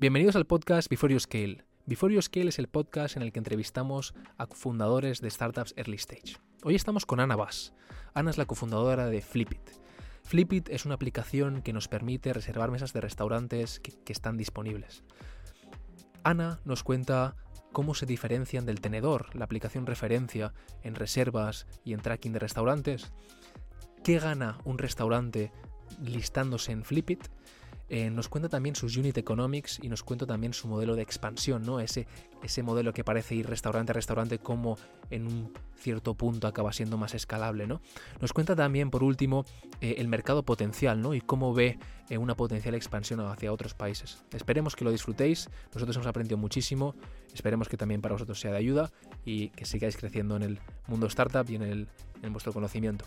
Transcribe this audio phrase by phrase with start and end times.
[0.00, 1.62] Bienvenidos al podcast Before You Scale.
[1.84, 5.96] Before You Scale es el podcast en el que entrevistamos a fundadores de startups early
[5.96, 6.38] stage.
[6.62, 7.74] Hoy estamos con Ana Bass.
[8.14, 9.60] Ana es la cofundadora de Flipit.
[10.24, 15.04] Flipit es una aplicación que nos permite reservar mesas de restaurantes que, que están disponibles.
[16.24, 17.36] Ana nos cuenta
[17.70, 23.12] cómo se diferencian del tenedor, la aplicación referencia en reservas y en tracking de restaurantes,
[24.02, 25.52] qué gana un restaurante
[26.02, 27.28] listándose en Flipit,
[27.92, 31.66] eh, nos cuenta también sus unit economics y nos cuenta también su modelo de expansión,
[31.66, 31.80] ¿no?
[31.80, 32.06] Ese,
[32.40, 34.78] ese modelo que parece ir restaurante a restaurante, como
[35.10, 37.80] en un cierto punto acaba siendo más escalable, ¿no?
[38.20, 39.44] Nos cuenta también, por último,
[39.80, 41.14] eh, el mercado potencial, ¿no?
[41.14, 44.18] Y cómo ve eh, una potencial expansión hacia otros países.
[44.32, 46.94] Esperemos que lo disfrutéis, nosotros hemos aprendido muchísimo,
[47.34, 48.92] esperemos que también para vosotros sea de ayuda
[49.24, 51.88] y que sigáis creciendo en el mundo startup y en, el,
[52.22, 53.04] en vuestro conocimiento.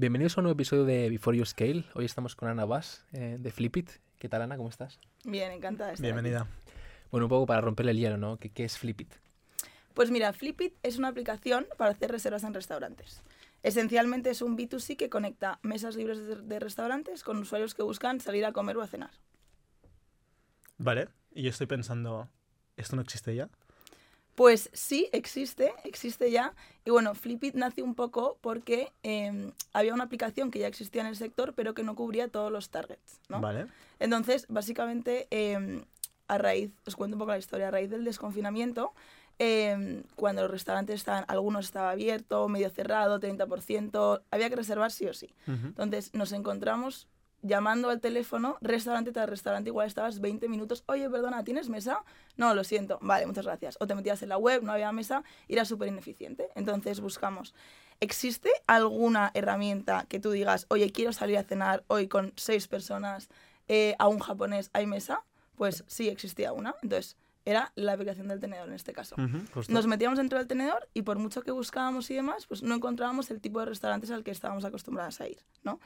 [0.00, 1.84] Bienvenidos a un nuevo episodio de Before You Scale.
[1.92, 3.90] Hoy estamos con Ana Bass eh, de Flipit.
[4.18, 4.56] ¿Qué tal, Ana?
[4.56, 4.98] ¿Cómo estás?
[5.24, 6.40] Bien, encantada de estar Bienvenida.
[6.40, 6.50] aquí.
[7.10, 8.38] Bueno, un poco para romper el hielo, ¿no?
[8.38, 9.12] ¿Qué, qué es Flipit?
[9.92, 13.22] Pues mira, Flipit es una aplicación para hacer reservas en restaurantes.
[13.62, 18.20] Esencialmente es un B2C que conecta mesas libres de, de restaurantes con usuarios que buscan
[18.20, 19.10] salir a comer o a cenar.
[20.78, 22.30] Vale, y yo estoy pensando,
[22.78, 23.50] ¿esto no existe ya?
[24.40, 26.54] Pues sí, existe, existe ya.
[26.86, 31.08] Y bueno, Flipit nace un poco porque eh, había una aplicación que ya existía en
[31.08, 33.42] el sector, pero que no cubría todos los targets, ¿no?
[33.42, 33.66] Vale.
[33.98, 35.84] Entonces, básicamente, eh,
[36.26, 38.94] a raíz, os cuento un poco la historia, a raíz del desconfinamiento,
[39.38, 45.06] eh, cuando los restaurantes estaban, algunos estaba abierto, medio cerrado, 30%, había que reservar sí
[45.06, 45.34] o sí.
[45.48, 47.08] Entonces, nos encontramos
[47.42, 52.04] llamando al teléfono, restaurante tras restaurante, igual estabas 20 minutos, oye, perdona, ¿tienes mesa?
[52.36, 53.76] No, lo siento, vale, muchas gracias.
[53.80, 56.48] O te metías en la web, no había mesa, y era súper ineficiente.
[56.54, 57.54] Entonces buscamos,
[58.00, 63.28] ¿existe alguna herramienta que tú digas, oye, quiero salir a cenar hoy con seis personas
[63.68, 65.24] eh, a un japonés, ¿hay mesa?
[65.56, 66.74] Pues sí, existía una.
[66.82, 69.16] Entonces, era la aplicación del tenedor en este caso.
[69.16, 69.72] Ujú, justo.
[69.72, 73.30] Nos metíamos dentro del tenedor y por mucho que buscábamos y demás, pues no encontrábamos
[73.30, 75.80] el tipo de restaurantes al que estábamos acostumbradas a ir, ¿no?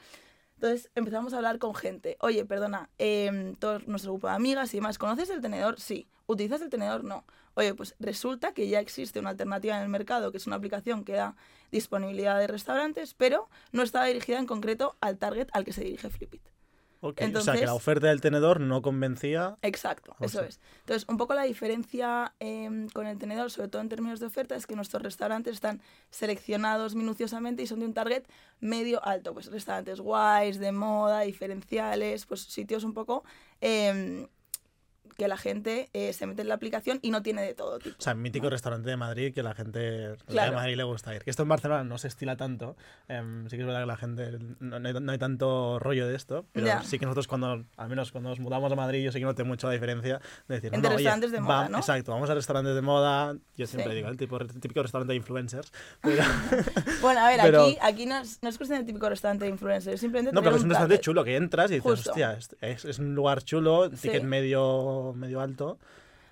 [0.55, 2.17] Entonces empezamos a hablar con gente.
[2.21, 5.79] Oye, perdona, eh, todo nuestro grupo de amigas y demás, ¿conoces el tenedor?
[5.79, 6.07] Sí.
[6.27, 7.03] ¿Utilizas el tenedor?
[7.03, 7.25] No.
[7.53, 11.03] Oye, pues resulta que ya existe una alternativa en el mercado, que es una aplicación
[11.03, 11.35] que da
[11.71, 16.09] disponibilidad de restaurantes, pero no estaba dirigida en concreto al target al que se dirige
[16.09, 16.54] Flipit.
[17.01, 19.57] O sea, que la oferta del tenedor no convencía.
[19.61, 20.47] Exacto, eso Ostras.
[20.47, 20.59] es.
[20.79, 24.55] Entonces, un poco la diferencia em, con el tenedor, sobre todo en términos de oferta,
[24.55, 28.23] es que nuestros restaurantes están seleccionados minuciosamente y son de un target
[28.59, 29.33] medio alto.
[29.33, 33.23] Pues restaurantes guays, de moda, diferenciales, pues sitios un poco
[33.61, 34.27] em,
[35.17, 37.95] que la gente eh, se mete en la aplicación y no tiene de todo tipo.
[37.97, 40.53] O sea, mítico restaurante de Madrid que la gente de Claro.
[40.53, 41.23] Madrid le gusta ir.
[41.23, 42.75] Que esto en Barcelona no se estila tanto.
[43.07, 46.07] em, sí que es verdad que la gente no, no hay, no hay tanto rollo
[46.07, 46.45] de esto.
[46.51, 46.81] Pero Ya.
[46.83, 49.43] sí que nosotros cuando, al menos cuando nos mudamos a Madrid, yo sí que noté
[49.43, 51.77] mucho la diferencia de decir, Entre no, oye, restaurantes de moda, va- ¿no?
[51.77, 53.35] Exacto, vamos a restaurantes de moda.
[53.55, 53.95] Yo siempre Sí.
[53.97, 55.71] digo, el tipo, típico restaurante de influencers.
[56.01, 56.23] Pero-
[57.01, 59.51] Bueno, a ver, Pero- aquí, aquí no, es, no es cuestión de típico restaurante de
[59.51, 62.09] influencer, es simplemente No, pero es un restaurante chulo que entras y dices, Justo.
[62.11, 63.97] hostia, es, es- es un lugar chulo, Sí.
[64.03, 65.77] ticket medio, medio alto.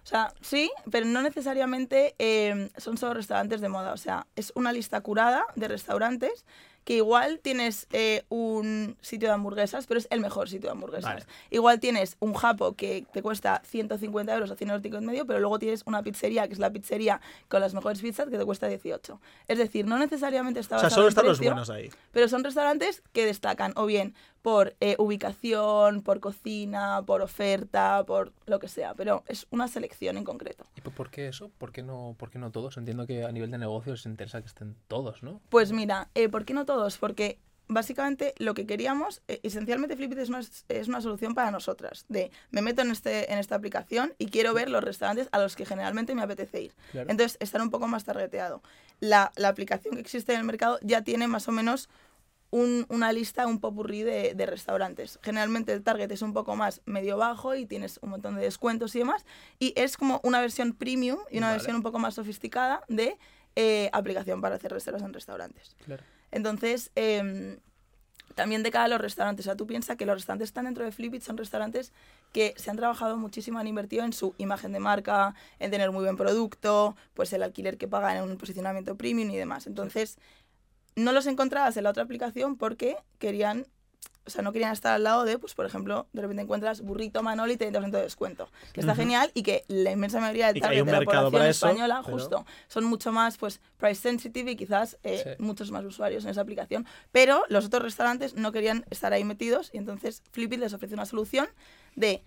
[0.04, 3.94] O sea, sí, pero no necesariamente eh, son solo restaurantes de moda.
[3.94, 6.46] O sea, es una lista curada de restaurantes
[6.84, 11.14] que igual tienes eh, un sitio de hamburguesas, pero es el mejor sitio de hamburguesas.
[11.14, 11.26] Vale.
[11.50, 15.40] Igual tienes un japo que te cuesta 150 euros o 100 euros ticket medio, pero
[15.40, 18.68] luego tienes una pizzería, que es la pizzería con las mejores pizzas, que te cuesta
[18.68, 19.20] 18.
[19.48, 21.90] Es decir, no necesariamente está O sea, solo están los buenos ahí.
[22.12, 24.14] pero son restaurantes que destacan o bien
[24.44, 30.18] por eh, ubicación, por cocina, por oferta, por lo que sea, pero es una selección
[30.18, 30.68] en concreto.
[30.76, 31.50] ¿Y por qué eso?
[31.58, 32.78] ¿Por qué no, por qué no todos?
[32.78, 35.42] Entiendo que a nivel de negocio les interesa que estén todos, ¿no?
[35.50, 36.98] Pues mira, eh, ¿por qué no todos?
[36.98, 37.40] Porque
[37.70, 42.30] básicamente lo que queríamos, eh, esencialmente Flipit es una, es una solución para nosotras, de
[42.52, 45.66] me meto en, este, en esta aplicación y quiero ver los restaurantes a los que
[45.66, 46.74] generalmente me apetece ir.
[46.92, 47.10] Claro.
[47.10, 48.62] Entonces, estar un poco más targeteado.
[49.00, 51.90] La, la aplicación que existe en el mercado ya tiene más o menos
[52.54, 55.18] un- una lista, un popurrí de, de restaurantes.
[55.24, 58.96] Generalmente el target es un poco más medio bajo y tienes un montón de descuentos
[58.96, 59.26] y demás.
[59.58, 61.58] Y es como una versión premium y una Vale.
[61.58, 63.18] versión un poco más sofisticada de
[63.56, 65.76] eh, aplicación para hacer reservas en restaurantes.
[65.86, 66.04] Claro.
[66.32, 67.58] Entonces, em,
[68.36, 69.46] también de cara a los restaurantes.
[69.46, 71.92] O sea, tú piensas que los restaurantes que están dentro de Flipit son restaurantes
[72.32, 76.04] que se han trabajado muchísimo, han invertido en su imagen de marca, en tener muy
[76.04, 79.68] buen producto, pues el alquiler que pagan en un posicionamiento premium y demás.
[79.68, 80.18] Entonces,
[80.96, 83.66] no los encontrabas en la otra aplicación porque querían
[84.26, 87.22] o sea, no querían estar al lado de, pues por ejemplo, de repente encuentras burrito
[87.24, 90.92] Manoli 30% de descuento, que está genial y que la inmensa mayoría hay target de
[90.94, 95.36] la población eso, española, pero- justo, son mucho más pues price sensitive y quizás eh,
[95.38, 95.44] Sí.
[95.44, 99.72] muchos más usuarios en esa aplicación, pero los otros restaurantes no querían estar ahí metidos
[99.74, 101.48] y entonces Flipit les ofrece una solución
[101.98, 102.24] de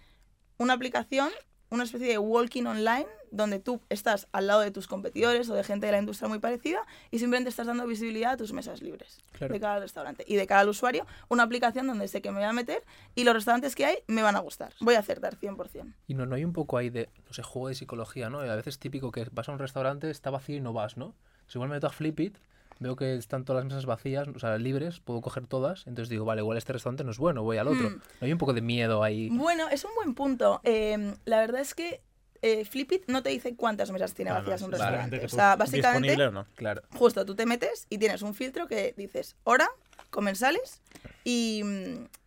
[0.58, 1.30] una aplicación,
[1.70, 5.64] una especie de walking online donde tú estás al lado de tus competidores o de
[5.64, 6.80] gente de la industria muy parecida
[7.10, 9.52] y simplemente estás dando visibilidad a tus mesas libres Claro.
[9.52, 10.24] de cada restaurante.
[10.26, 12.84] Y de cara al usuario, una aplicación donde sé que me voy a meter
[13.14, 14.72] y los restaurantes que hay me van a gustar.
[14.80, 15.92] Voy a acertar 100%.
[16.06, 18.40] Y no, no hay un poco ahí de, no sé, juego de psicología, ¿no?
[18.40, 21.14] A veces es típico que vas a un restaurante, está vacío y no vas, ¿no?
[21.48, 22.38] Si igual me meto a Flipit,
[22.78, 26.24] veo que están todas las mesas vacías, o sea, libres, puedo coger todas, entonces digo,
[26.24, 27.90] vale, igual este restaurante no es bueno, voy al otro.
[27.90, 27.94] Mm.
[27.94, 29.28] ¿No hay un poco de miedo ahí?
[29.30, 30.60] Bueno, es un buen punto.
[30.64, 32.02] Eh, la verdad es que
[32.42, 35.24] eh, Flipit no te dice cuántas mesas tiene vacías un restaurante.
[35.24, 36.46] O sea, básicamente, ¿Disponible o no?
[36.54, 36.82] Claro.
[36.94, 39.68] justo tú te metes y tienes un filtro que dices hora,
[40.10, 40.82] comensales
[41.24, 41.62] y,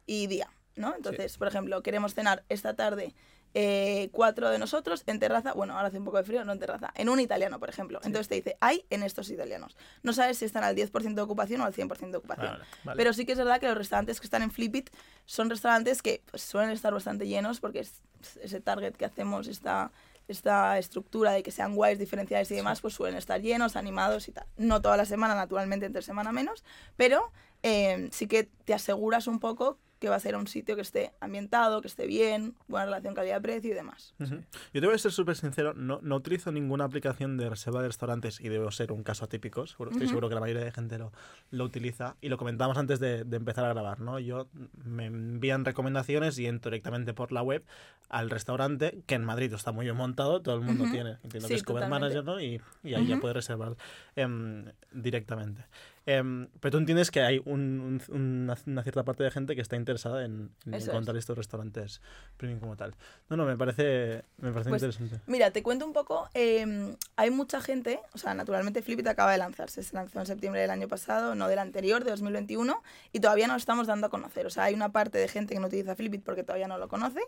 [0.05, 0.95] y día, ¿no?
[0.95, 3.13] Entonces, por ejemplo, queremos cenar esta tarde
[3.53, 6.59] eh, cuatro de nosotros en terraza, bueno, ahora hace un poco de frío, no en
[6.59, 7.99] terraza, en un italiano, por ejemplo.
[8.03, 9.75] Entonces te dice, hay en estos italianos.
[10.03, 12.51] No sabes si están al 10% de ocupación o al 100% de ocupación.
[12.51, 12.97] Vale, vale.
[12.97, 14.89] Pero sí que es verdad que los restaurantes que están en Flipit
[15.25, 18.01] son restaurantes que pues, suelen estar bastante llenos porque es,
[18.41, 19.91] ese target que hacemos, esta,
[20.27, 24.31] esta estructura de que sean guays, diferenciales y demás, pues suelen estar llenos, animados y
[24.31, 24.45] tal.
[24.57, 26.63] No toda la semana, naturalmente, entre semana menos,
[26.97, 27.31] pero
[27.63, 31.11] eh, sí que te aseguras un poco que va a ser un sitio que esté
[31.19, 34.13] ambientado, que esté bien, buena relación calidad-precio y demás.
[34.19, 37.87] Yo te voy a ser súper sincero, no, no utilizo ninguna aplicación de reserva de
[37.89, 40.97] restaurantes y debo ser un caso atípico, seguro- estoy seguro que la mayoría de gente
[40.97, 41.11] lo,
[41.51, 44.19] lo utiliza y lo comentábamos antes de, de empezar a grabar, ¿no?
[44.19, 44.47] Yo
[44.85, 47.65] me envían recomendaciones y entro directamente por la web
[48.07, 51.53] al restaurante, que en Madrid está muy bien montado, todo el mundo tiene, entiendo Sí,
[51.55, 51.87] que es Cover.
[51.89, 52.39] Manager, ¿no?
[52.39, 53.21] Y, y ahí ya Ujú.
[53.21, 53.75] puedes reservar
[54.15, 55.65] em, directamente.
[56.11, 59.61] Em, pero tú entiendes que hay un- un- una, una cierta parte de gente que
[59.61, 60.87] está interesada en, en Eso es.
[60.89, 62.01] encontrar estos restaurantes
[62.37, 62.95] premium como tal.
[63.29, 65.21] No, no, me parece, me parece Pues, interesante.
[65.27, 66.27] Mira, te cuento un poco.
[66.33, 69.83] eh, hay mucha gente, o sea, naturalmente Flipit acaba de lanzarse.
[69.83, 72.81] Se lanzó en septiembre del año pasado, no del anterior, de 2021,
[73.11, 74.45] y todavía no lo estamos dando a conocer.
[74.47, 76.87] O sea, hay una parte de gente que no utiliza Flipit porque todavía no lo
[76.87, 77.19] conoce,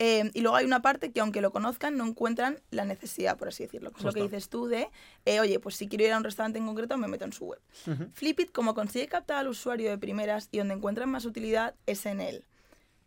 [0.00, 3.48] eh, y luego hay una parte que, aunque lo conozcan, no encuentran la necesidad, por
[3.48, 3.92] así decirlo.
[3.92, 4.88] Que es lo que dices tú de,
[5.26, 7.44] eh, oye, pues si quiero ir a un restaurante en concreto, me meto en su
[7.44, 7.60] web.
[7.86, 8.08] Ujú.
[8.14, 12.20] Flipit, como consigue captar al usuario de primeras y donde encuentran más utilidad es en
[12.20, 12.44] él.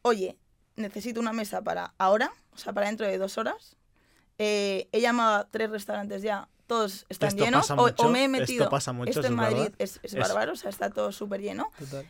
[0.04, 0.38] Oye,
[0.76, 3.76] necesito una mesa para ahora, o sea, para dentro de dos horas.
[4.38, 7.62] Eh, he llamado a tres restaurantes ya, todos están Esto llenos.
[7.68, 8.70] pasa o, mucho, o me he esto metido.
[8.70, 11.42] pasa mucho, esto en es Madrid es, es Es- bárbaro, o sea, está todo súper
[11.42, 11.72] lleno.
[11.78, 12.06] Total.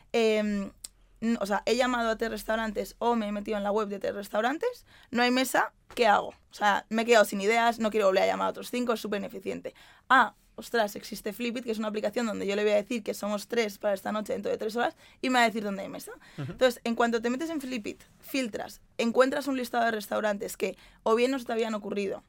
[1.39, 3.99] O sea, he llamado a tres restaurantes o me he metido en la web de
[3.99, 6.29] tres restaurantes, no hay mesa, ¿qué hago?
[6.29, 8.93] O sea, me he quedado sin ideas, no quiero volver a llamar a otros cinco,
[8.93, 9.73] es súper ineficiente.
[10.09, 13.13] Ah, ostras, existe Flipit, que es una aplicación donde yo le voy a decir que
[13.13, 15.83] somos tres para esta noche dentro de tres horas y me va a decir dónde
[15.83, 16.11] hay mesa.
[16.37, 21.15] Entonces, en cuanto te metes en Flipit, filtras, encuentras un listado de restaurantes que o
[21.15, 22.23] bien no se te habían ocurrido,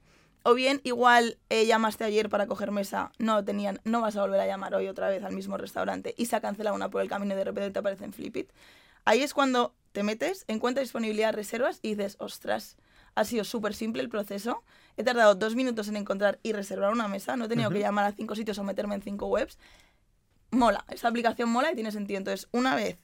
[0.44, 4.40] o bien igual eh, llamaste ayer para coger mesa, no tenían, no vas a volver
[4.40, 7.08] a llamar hoy otra vez al mismo restaurante y se ha cancelado una por el
[7.08, 8.50] camino y de repente te aparece en Flipit.
[9.04, 12.76] Ahí es cuando te metes, encuentras disponibilidad, reservas y dices, ostras,
[13.14, 14.64] ha sido súper simple el proceso.
[14.96, 18.06] He tardado dos minutos en encontrar y reservar una mesa, no he tenido que llamar
[18.06, 19.58] a cinco sitios o meterme en cinco webs.
[20.50, 22.18] Mola, esta aplicación mola y tiene sentido.
[22.18, 22.98] Entonces, una vez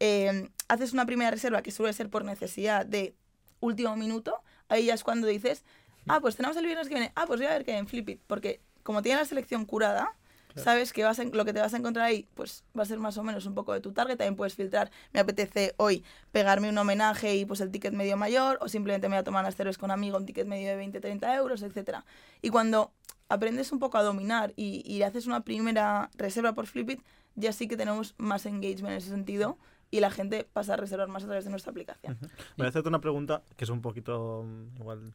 [0.00, 3.14] eh, haces una primera reserva que suele ser por necesidad de
[3.60, 5.64] último minuto, ahí ya es cuando dices,
[6.06, 7.88] ah, pues tenemos el viernes que viene, ah, pues voy a ver qué hay en
[7.88, 10.14] Flipit, porque como tiene la selección curada,
[10.58, 12.98] sabes que vas en- lo que te vas a encontrar ahí, pues va a ser
[12.98, 16.68] más o menos un poco de tu target, también puedes filtrar, me apetece hoy pegarme
[16.68, 19.56] un homenaje y pues el ticket medio mayor, o simplemente me voy a tomar unas
[19.56, 22.04] cervezas con amigo, un ticket medio de 20, 30 euros, etcétera
[22.42, 22.92] Y cuando
[23.28, 27.02] aprendes un poco a dominar y, y haces una primera reserva por Flipit,
[27.34, 29.58] ya sí que tenemos más engagement en ese sentido
[29.90, 32.18] y la gente pasa a reservar más a través de nuestra aplicación.
[32.56, 35.12] Voy a hacerte una pregunta que es un poquito mm, igual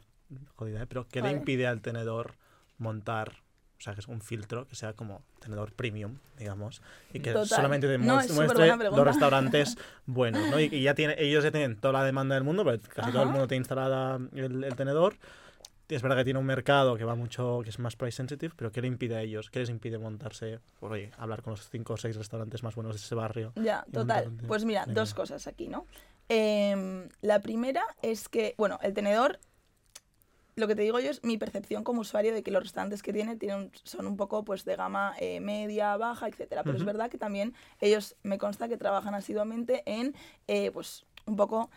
[0.55, 0.87] jodida, ¿eh?
[0.87, 1.33] pero ¿qué Vale.
[1.33, 2.35] le impide al tenedor
[2.77, 3.43] montar,
[3.83, 6.81] sea, que es un filtro que sea como tenedor premium, digamos,
[7.13, 7.47] y que Total.
[7.47, 10.59] solamente te No, muestre los restaurantes buenos, ¿no?
[10.59, 13.21] Y, y ya tiene, ellos ya tienen toda la demanda del mundo, pero casi todo
[13.23, 13.31] el Ajá.
[13.33, 15.15] mundo tiene instalada el, el tenedor.
[15.89, 18.71] Es verdad que tiene un mercado que va mucho, que es más price sensitive, pero
[18.71, 19.49] ¿qué le impide a ellos?
[19.51, 20.59] ¿Qué les impide montarse?
[20.79, 23.51] Pues oye, hablar con los cinco o seis restaurantes más buenos de ese barrio.
[23.55, 24.31] Ya, total.
[24.47, 25.01] Pues mira, Venga.
[25.01, 25.85] dos cosas aquí, ¿no?
[26.29, 29.39] Em, la primera es que, bueno, el tenedor,
[30.55, 33.13] lo que te digo yo es mi percepción como usuario de que los restaurantes que
[33.13, 36.63] tiene tienen, son un poco pues de gama eh, media, baja, etcétera.
[36.63, 40.15] Pero es verdad que también ellos me consta que trabajan asiduamente en
[40.47, 41.69] eh, pues un poco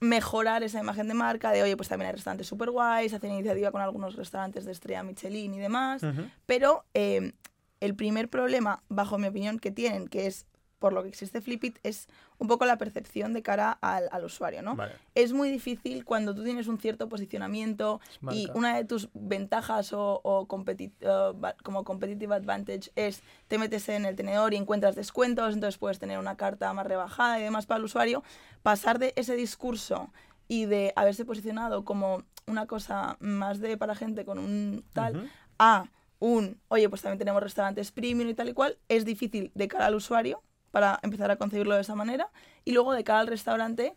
[0.00, 3.70] mejorar esa imagen de marca de oye pues también hay restaurantes super guays hacen iniciativa
[3.70, 6.00] con algunos restaurantes de estrella Michelin y demás
[6.46, 7.34] pero eh,
[7.80, 10.46] el primer problema, bajo mi opinión, que tienen, que es
[10.80, 12.08] por lo que existe Flipit es
[12.38, 14.74] un poco la percepción de cara al, al usuario, ¿no?
[14.74, 14.94] Vale.
[15.14, 18.00] Es muy difícil cuando tú tienes un cierto posicionamiento
[18.34, 23.88] y una de tus ventajas o, o competi- va- como competitive advantage es te metes
[23.90, 27.66] en el tenedor y encuentras descuentos, entonces puedes tener una carta más rebajada y demás
[27.66, 28.24] para el usuario.
[28.62, 30.10] Pasar de ese discurso
[30.48, 35.84] y de haberse posicionado como una cosa más de para gente con un tal a
[36.18, 39.86] un, oye, pues también tenemos restaurantes premium y tal y cual, es difícil de cara
[39.86, 42.30] al usuario para empezar a concebirlo de esa manera
[42.64, 43.94] y luego de cara al restaurante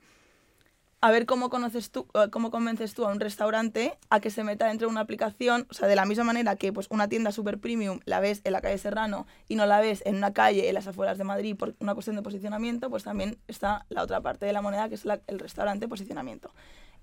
[1.03, 4.45] a ver cómo conoces tú, eh, cómo convences tú a un restaurante a que se
[4.45, 7.33] meta dentro de una aplicación, o sea, de la misma manera que pues una tienda
[7.33, 10.69] super premium la ves en la calle Serrano y no la ves en una calle
[10.69, 14.21] en las afueras de Madrid por una cuestión de posicionamiento, pues también está la otra
[14.21, 16.53] parte de la moneda que es el restaurante posicionamiento.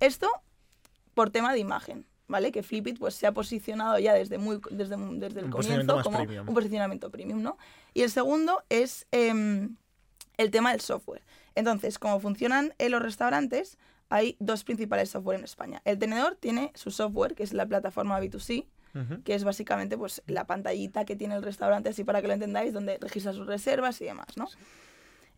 [0.00, 0.31] Esto
[1.12, 2.52] por tema de imagen, ¿vale?
[2.52, 6.18] Que Flipit pues se ha posicionado ya desde muy desde, desde el Un comienzo como
[6.18, 6.49] premium.
[6.49, 7.58] un posicionamiento premium, ¿no?
[7.92, 9.76] Y el segundo es em,
[10.38, 11.22] el tema del software.
[11.54, 13.76] Entonces, como funcionan en los restaurantes,
[14.08, 15.82] hay dos principales software en España.
[15.84, 19.22] El tenedor tiene su software, que es la plataforma B2C, Ujú.
[19.22, 22.72] que es básicamente pues, la pantallita que tiene el restaurante, así para que lo entendáis,
[22.72, 24.49] donde registra sus reservas y demás, ¿no?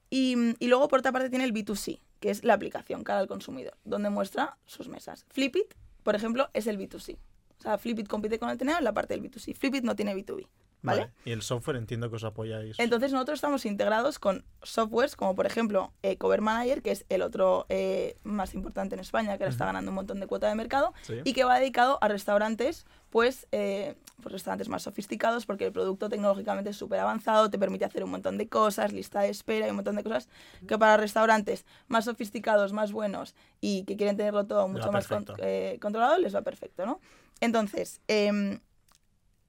[0.08, 3.28] Y, y luego, por otra parte, tiene el B2C, que es la aplicación cara al
[3.28, 5.25] consumidor, donde muestra sus mesas.
[5.30, 7.16] Flipit, por ejemplo, es el B2C.
[7.59, 9.54] O sea, Flipit compite con el tenedor en la parte del B2C.
[9.54, 10.47] Flipit no tiene B2B,
[10.83, 11.11] ¿vale?
[11.25, 12.79] Y el software entiendo que os apoyáis.
[12.79, 17.23] Entonces nosotros estamos integrados con softwares como por ejemplo eh, Cover Manager, que es el
[17.23, 20.55] otro eh, más importante en España, que ahora está ganando un montón de cuota de
[20.55, 21.15] mercado Sí.
[21.25, 26.09] y que va dedicado a restaurantes, pues, eh, pues restaurantes más sofisticados porque el producto
[26.09, 29.71] tecnológicamente es súper avanzado, te permite hacer un montón de cosas, lista de espera y
[29.71, 30.29] un montón de cosas
[30.67, 35.27] que para restaurantes más sofisticados, más buenos y que quieren tenerlo todo mucho más con-
[35.39, 37.01] eh, controlado, les va perfecto, ¿no?
[37.41, 38.61] Entonces, em,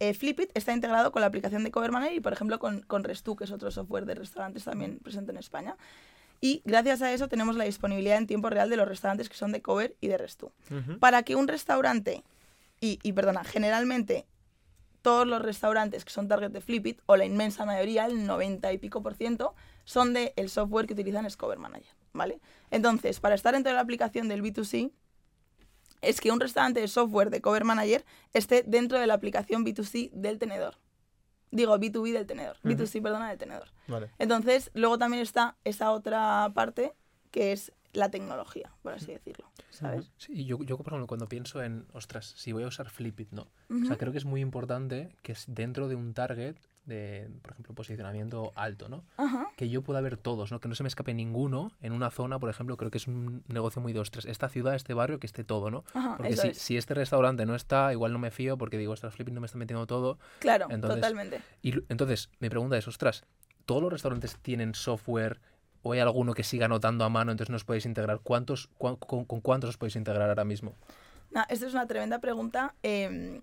[0.10, 3.04] eh, Flipit está integrado con la aplicación de Cover Manager y, por ejemplo, con, con
[3.04, 5.78] Restu, que es otro software de restaurantes también presente en España.
[6.42, 9.54] Y gracias a eso tenemos la disponibilidad en tiempo real de los restaurantes que son
[9.54, 10.52] de Cover y de Restu.
[11.00, 12.24] Para que un restaurante,
[12.82, 14.26] y, y perdona, generalmente
[15.02, 18.78] todos los restaurantes que son target de Flipit, o la inmensa mayoría, el 90 y
[18.78, 19.56] pico por ciento,
[19.86, 22.40] son del el software que utilizan es Cover Manager, ¿vale?
[22.72, 24.92] Entonces, para estar dentro de la aplicación del B2C,
[26.04, 30.12] es que un restaurante de software de Cover Manager esté dentro de la aplicación B2C
[30.12, 30.78] del tenedor.
[31.52, 32.58] Digo, B2B del tenedor.
[32.64, 32.74] Ujú.
[32.74, 33.70] B2C, perdona, del tenedor.
[33.88, 34.10] Vale.
[34.18, 36.94] Entonces, luego también está esa otra parte
[37.32, 40.12] que es la tecnología, por así decirlo, ¿sabes?
[40.18, 43.48] Sí, yo, yo, por ejemplo, cuando pienso en, ostras, si voy a usar Flipit, ¿no?
[43.70, 46.56] O sea, creo que es muy importante que es dentro de un target
[46.86, 49.06] de, por ejemplo, posicionamiento alto, ¿no?
[49.18, 49.48] Ajá.
[49.56, 50.60] Que yo pueda ver todos, ¿no?
[50.60, 53.44] Que no se me escape ninguno en una zona, por ejemplo, creo que es un
[53.48, 54.26] negocio muy de ostras.
[54.26, 55.86] Esta ciudad, este barrio, que esté todo, ¿no?
[55.94, 56.58] Ajá, Porque si, es.
[56.58, 59.46] si este restaurante no está, igual no me fío porque digo, ostras, Flipit no me
[59.46, 60.20] está metiendo todo.
[60.40, 61.42] Claro, Entonces, totalmente.
[61.62, 63.24] Y entonces, mi pregunta es, ostras,
[63.66, 65.40] ¿todos los restaurantes tienen software
[65.84, 68.20] o hay alguno que siga anotando a mano, entonces nos podéis integrar?
[68.24, 70.76] ¿Cuántos, cuán- con, con cuántos os podéis integrar ahora mismo?
[71.32, 72.76] Nah, esta es una tremenda pregunta.
[72.84, 73.42] Em,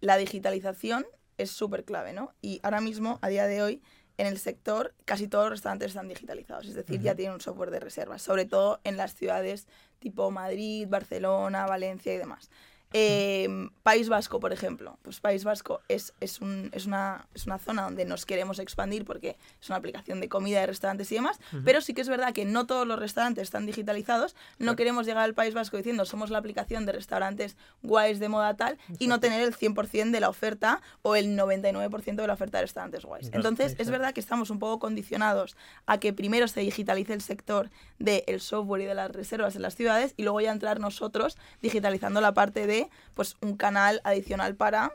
[0.00, 1.04] la digitalización
[1.42, 2.34] es súper clave, ¿no?
[2.42, 3.82] Y ahora mismo, a día de hoy,
[4.18, 6.66] en el sector, casi todos los restaurantes están digitalizados.
[6.66, 9.66] Es decir, ya tienen un software de reservas, sobre todo en las ciudades
[9.98, 12.50] tipo Madrid, Barcelona, Valencia y demás.
[12.92, 14.98] Em, País Vasco, por ejemplo.
[15.02, 19.04] Pues País Vasco es, es, un- es una, es una zona donde nos queremos expandir
[19.04, 21.38] porque es una aplicación de comida, de restaurantes y demás.
[21.64, 24.34] Pero sí que es verdad que no todos los restaurantes están digitalizados.
[24.58, 24.76] No Claro.
[24.76, 28.76] queremos llegar al País Vasco diciendo somos la aplicación de restaurantes guays de moda tal
[28.98, 32.62] y no tener el 100% de la oferta o el 99% de la oferta de
[32.62, 33.30] restaurantes guays.
[33.32, 33.92] Entonces, es exacto.
[33.92, 35.56] verdad que estamos un poco condicionados
[35.86, 39.76] a que primero se digitalice el sector del software y de las reservas en las
[39.76, 42.79] ciudades y luego ya entrar nosotros digitalizando la parte de
[43.14, 44.92] pues un canal adicional para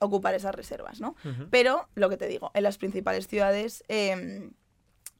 [0.00, 1.16] ocupar esas reservas, ¿no?
[1.50, 4.52] Pero, lo que te digo, en las principales ciudades em,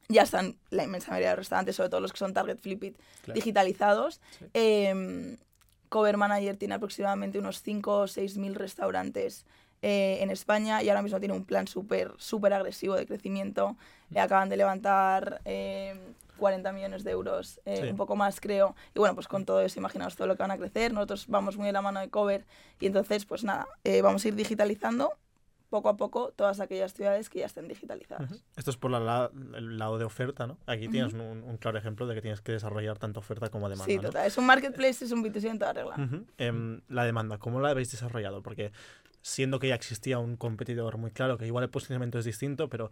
[0.07, 3.35] ya están la inmensa mayoría de restaurantes, sobre todo los que son Target Flipit, Claro.
[3.35, 4.21] digitalizados.
[4.39, 4.45] Sí.
[4.53, 5.37] Em,
[5.89, 9.45] Cover Manager tiene aproximadamente unos 5 o 6 mil restaurantes
[9.81, 13.75] eh, en España y ahora mismo tiene un plan súper súper agresivo de crecimiento.
[14.13, 15.97] Eh, acaban de levantar em,
[16.39, 17.87] 40 millones de euros, eh, Sí.
[17.89, 18.75] un poco más creo.
[18.95, 20.93] Y bueno, pues con todo eso, imaginaos todo lo que van a crecer.
[20.93, 22.45] Nosotros vamos muy de la mano de Cover
[22.79, 25.11] y entonces, pues nada, eh, vamos a ir digitalizando
[25.69, 28.31] poco a poco todas aquellas ciudades que ya estén digitalizadas.
[28.31, 28.41] Ujú.
[28.57, 30.57] Esto es por la, la- el lado de oferta, ¿no?
[30.65, 33.85] Aquí tienes un, un claro ejemplo de que tienes que desarrollar tanto oferta como demanda.
[33.85, 34.01] Sí, ¿no?
[34.01, 34.25] total.
[34.25, 35.95] Es un marketplace, es un B2C en toda regla.
[35.95, 36.25] Ujú.
[36.39, 38.41] Em, la demanda, ¿cómo la habéis desarrollado?
[38.41, 38.71] Porque
[39.21, 42.89] siendo que ya existía un competidor muy claro, que igual el posicionamiento es distinto, pero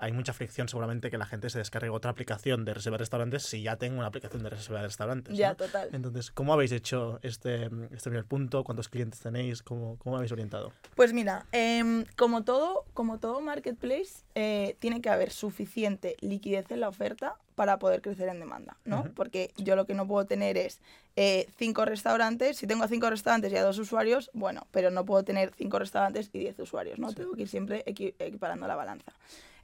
[0.00, 3.42] hay mucha fricción seguramente que la gente se descargue otra aplicación de reserva de restaurantes
[3.44, 5.36] si ya tengo una aplicación de reserva de restaurantes.
[5.36, 5.56] Ya, ¿no?
[5.56, 5.88] total.
[5.92, 8.62] Entonces, ¿cómo habéis hecho este, este primer punto?
[8.64, 9.62] ¿Cuántos clientes tenéis?
[9.62, 10.72] ¿Cómo, cómo habéis orientado?
[10.94, 16.80] Pues mira, em, como, todo, como todo marketplace, eh, tiene que haber suficiente liquidez en
[16.80, 19.00] la oferta para poder crecer en demanda, ¿no?
[19.00, 19.14] Ujú.
[19.14, 20.80] Porque yo lo que no puedo tener es
[21.16, 25.24] eh, cinco restaurantes, si tengo cinco restaurantes y a dos usuarios, bueno, pero no puedo
[25.24, 27.08] tener cinco restaurantes y diez usuarios, ¿no?
[27.08, 27.16] Sí.
[27.16, 29.12] Tengo que ir siempre equi- equiparando la balanza.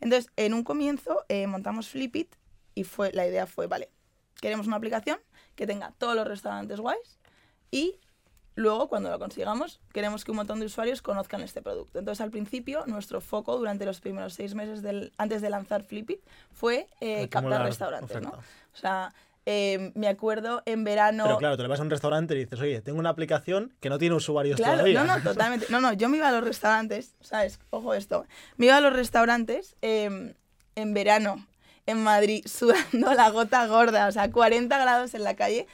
[0.01, 2.35] Entonces, en un comienzo eh, montamos Flipit
[2.75, 3.91] y fue, la idea fue, vale,
[4.41, 5.19] queremos una aplicación
[5.55, 7.19] que tenga todos los restaurantes guays
[7.71, 7.99] y
[8.55, 11.99] luego, cuando lo consigamos, queremos que un montón de usuarios conozcan este producto.
[11.99, 16.21] Entonces, al principio, nuestro foco durante los primeros seis meses del, antes de lanzar Flipit
[16.53, 18.29] fue eh, captar restaurantes, ¿no?
[18.31, 18.47] oferta.
[18.73, 19.15] O sea,
[19.47, 21.25] eh, me acuerdo en verano...
[21.25, 23.89] Pero claro, te le vas a un restaurante y dices, oye, tengo una aplicación que
[23.91, 25.05] no tiene usuarios Claro, todavía.
[25.05, 25.67] no, no, totalmente.
[25.69, 27.59] No, no, yo me iba a los restaurantes, ¿sabes?
[27.71, 28.27] Ojo esto.
[28.57, 30.35] Me iba a los restaurantes eh,
[30.77, 31.47] en verano,
[31.87, 35.67] en Madrid, sudando la gota gorda, o sea, 40 grados en la calle.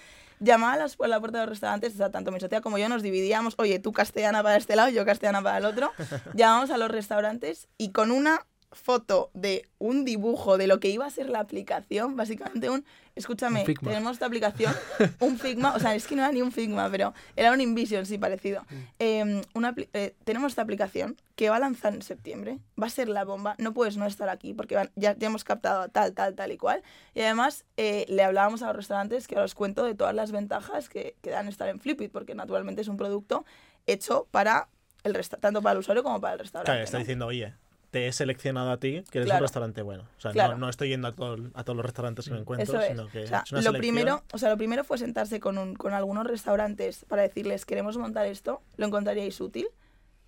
[0.43, 2.79] Llamaba a las, por la puerta de los restaurantes, o sea, tanto mi socia como
[2.79, 5.93] yo nos dividíamos, oye, tú castellana para este lado, yo castellana para el otro.
[6.35, 11.05] Llamábamos a los restaurantes y con una foto de un dibujo de lo que iba
[11.07, 12.85] a ser la aplicación, básicamente un,
[13.17, 14.73] escúchame, Un tenemos esta aplicación,
[15.21, 18.07] un Figma, o sea, es que no era ni un Figma, pero era un InVision,
[18.07, 18.65] sí, parecido.
[18.99, 22.91] Eh, una apli- eh, tenemos esta aplicación que va a lanzar en septiembre, va a
[22.91, 26.13] ser la bomba, no puedes no estar aquí porque van- ya, ya hemos captado tal,
[26.13, 26.83] tal, tal y cual.
[27.15, 30.31] Y además eh, le hablábamos a los restaurantes que ahora os cuento de todas las
[30.31, 33.45] ventajas que, que dan estar en Flipit, porque naturalmente es un producto
[33.87, 34.69] hecho para
[35.03, 36.71] el tanto para el usuario como para el restaurante.
[36.71, 37.01] Claro, está ¿no?
[37.01, 37.55] diciendo, oye,
[37.91, 39.39] te he seleccionado a ti, que eres Claro.
[39.39, 40.05] un restaurante bueno.
[40.17, 40.53] O sea, Claro.
[40.53, 42.89] no, no estoy yendo a, todo- a todos los restaurantes que me encuentro, Eso es.
[42.89, 43.81] sino que O sea, es una lo selección.
[43.95, 47.97] primero, o sea, lo primero fue sentarse con, un- con algunos restaurantes para decirles, queremos
[47.97, 49.67] montar esto, ¿lo encontraríais útil?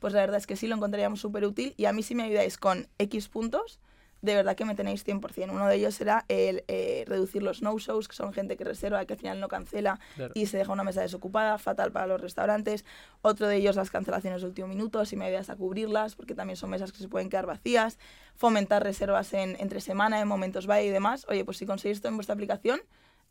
[0.00, 2.24] Pues la verdad es que sí, lo encontraríamos súper útil y a mí si me
[2.24, 3.78] ayudáis con X puntos,
[4.22, 5.50] de verdad que me tenéis 100%.
[5.50, 9.14] Uno de ellos será el eh, reducir los no-shows, que son gente que reserva, que
[9.14, 10.32] al final no cancela Claro.
[10.34, 12.84] y se deja una mesa desocupada, fatal para los restaurantes.
[13.20, 16.56] Otro de ellos las cancelaciones de último minuto, si me ayudas a cubrirlas, porque también
[16.56, 17.98] son mesas que se pueden quedar vacías.
[18.36, 21.26] Fomentar reservas en, entre semana, en momentos vaya y demás.
[21.28, 22.80] Oye, pues si conseguís esto en vuestra aplicación,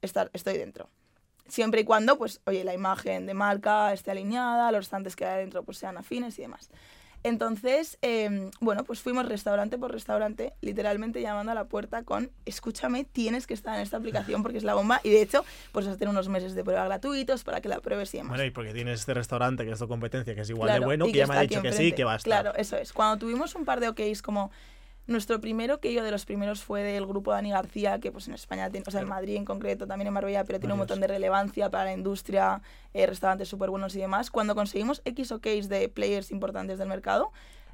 [0.01, 0.89] estar, estoy dentro.
[1.47, 5.39] Siempre y cuando, pues, oye, la imagen de marca esté alineada, los estantes que hay
[5.39, 6.69] dentro pues sean afines y demás.
[7.23, 13.03] Entonces, eh, bueno, pues fuimos restaurante por restaurante, literalmente llamando a la puerta con, escúchame,
[13.03, 15.01] tienes que estar en esta aplicación porque es la bomba.
[15.03, 17.79] Y de hecho, pues vas a tener unos meses de prueba gratuitos para que la
[17.79, 18.31] pruebes y demás.
[18.31, 20.85] Bueno, y porque tienes este restaurante que es tu competencia, que es igual Claro, de
[20.85, 22.43] bueno, y que ya me ha dicho que sí, que va a estar.
[22.43, 22.91] Claro, eso es.
[22.93, 24.51] Cuando tuvimos un par de OKs como...
[25.07, 28.35] Nuestro primero que yo de los primeros fue del grupo Dani García, que pues en
[28.35, 31.01] España, tiene, o sea, en Madrid en concreto, también en Marbella, pero tiene un montón
[31.01, 32.61] de relevancia para la industria,
[32.93, 34.29] eh, restaurantes súper buenos y demás.
[34.29, 37.31] Cuando conseguimos X OKs de players importantes del mercado,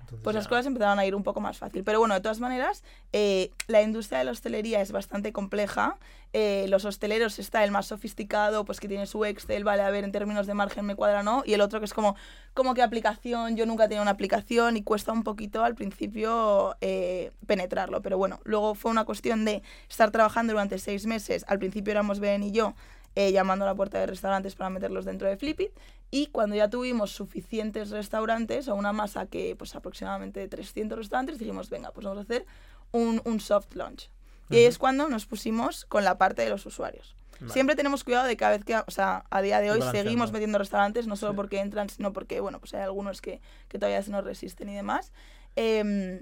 [0.08, 1.84] Entonces pues ya- las cosas empezaron a ir un poco más fácil.
[1.84, 5.98] Pero bueno, de todas maneras, eh, la industria de la hostelería es bastante compleja.
[6.32, 10.06] Eh, los hosteleros está el más sofisticado, pues que tiene su Excel, vale, a ver,
[10.06, 11.44] en términos de margen me cuadra no.
[11.46, 12.16] Y el otro que es como,
[12.54, 16.76] como que aplicación, yo nunca he tenido una aplicación y cuesta un poquito al principio
[16.80, 18.02] eh, penetrarlo.
[18.02, 21.44] Pero bueno, luego fue una cuestión de estar trabajando durante seis meses.
[21.50, 22.74] Al principio éramos Ben y yo.
[23.20, 25.72] eh, llamando a la puerta de restaurantes para meterlos dentro de Flipit
[26.12, 31.38] y cuando ya tuvimos suficientes restaurantes o una masa que pues aproximadamente de 300 restaurantes
[31.40, 32.46] dijimos venga pues vamos a hacer
[32.92, 34.10] un, un soft launch
[34.50, 37.52] y ahí es cuando nos pusimos con la parte de los usuarios Vale.
[37.54, 40.58] siempre tenemos cuidado de cada vez que o sea a día de hoy seguimos metiendo
[40.58, 41.36] restaurantes no solo Sí.
[41.36, 44.76] porque entran sino porque bueno pues hay algunos que, que todavía se nos resisten y
[44.76, 45.12] demás
[45.60, 46.22] Em,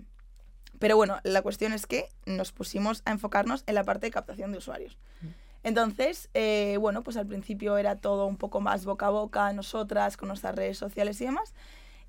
[0.80, 4.52] pero bueno, la cuestión es que nos pusimos a enfocarnos en la parte de captación
[4.54, 4.98] de usuarios.
[5.66, 10.16] Entonces, eh, bueno, pues al principio era todo un poco más boca a boca, nosotras,
[10.16, 11.56] con nuestras redes sociales y demás.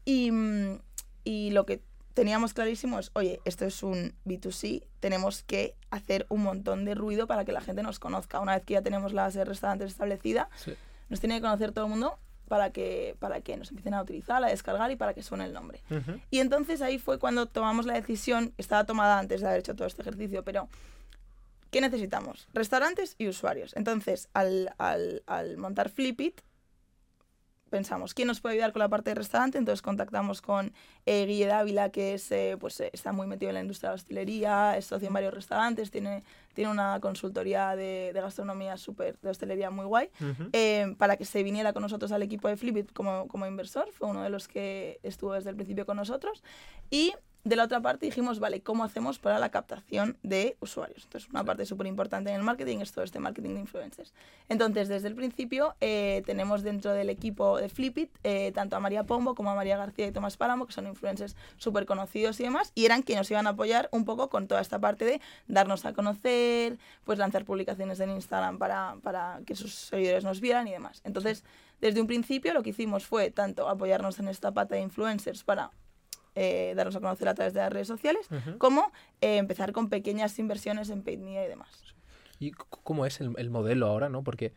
[0.05, 0.79] Y, mm,
[1.25, 1.81] y lo que
[2.13, 7.27] teníamos clarísimo es, oye, esto es un B2C, tenemos que hacer un montón de ruido
[7.27, 8.41] para que la gente nos conozca.
[8.41, 10.75] Una vez que ya tenemos la base de restaurantes establecida, Sí.
[11.09, 14.45] nos tiene que conocer todo el mundo para que, para que nos empiecen a utilizar,
[14.45, 15.81] a descargar y para que suene el nombre.
[16.31, 19.89] Y entonces ahí fue cuando tomamos la decisión, estaba tomada antes de haber hecho todo
[19.89, 20.69] este ejercicio, pero
[21.77, 22.49] ¿qué necesitamos?
[22.55, 23.77] Restaurantes y usuarios.
[23.77, 26.41] Entonces, al, al, al montar Flipit,
[27.69, 29.59] pensamos, ¿quién nos puede ayudar con la parte de restaurante?
[29.59, 30.73] Entonces contactamos con
[31.05, 33.93] eh, Guille Dávila, que es, eh, pues, eh, está muy metido en la industria de
[33.93, 36.23] la hostelería, es socio en varios restaurantes, tiene,
[36.55, 40.49] tiene una consultoría de, de gastronomía súper, de hostelería muy guay Ujú.
[40.55, 43.93] eh, para que se viniera con nosotros al equipo de Flipit como, como inversor.
[43.93, 46.43] Fue uno de los que estuvo desde el principio con nosotros.
[46.89, 47.13] Y
[47.47, 51.05] de la otra parte dijimos, vale, ¿cómo hacemos para la captación de usuarios?
[51.05, 54.13] Entonces, una parte súper importante en el marketing es todo este marketing de influencers.
[54.49, 59.05] Entonces, desde el principio, eh, tenemos dentro del equipo de Flipit eh, tanto a María
[59.05, 62.73] Pombo como a María García y Tomás Páramo, que son influencers súper conocidos y demás,
[62.75, 65.85] y eran quienes nos iban a apoyar un poco con toda esta parte de darnos
[65.85, 70.73] a conocer, pues lanzar publicaciones en Instagram para, para que sus seguidores nos vieran y
[70.73, 71.01] demás.
[71.05, 71.45] Entonces,
[71.81, 75.71] desde un principio lo que hicimos fue tanto apoyarnos en esta pata de influencers para
[76.37, 80.39] eh, darnos a conocer a través de las redes sociales, como eh, empezar con pequeñas
[80.39, 81.83] inversiones en paid media y demás.
[82.39, 84.23] ¿Y cómo es el, el modelo ahora, no?
[84.23, 84.53] Porque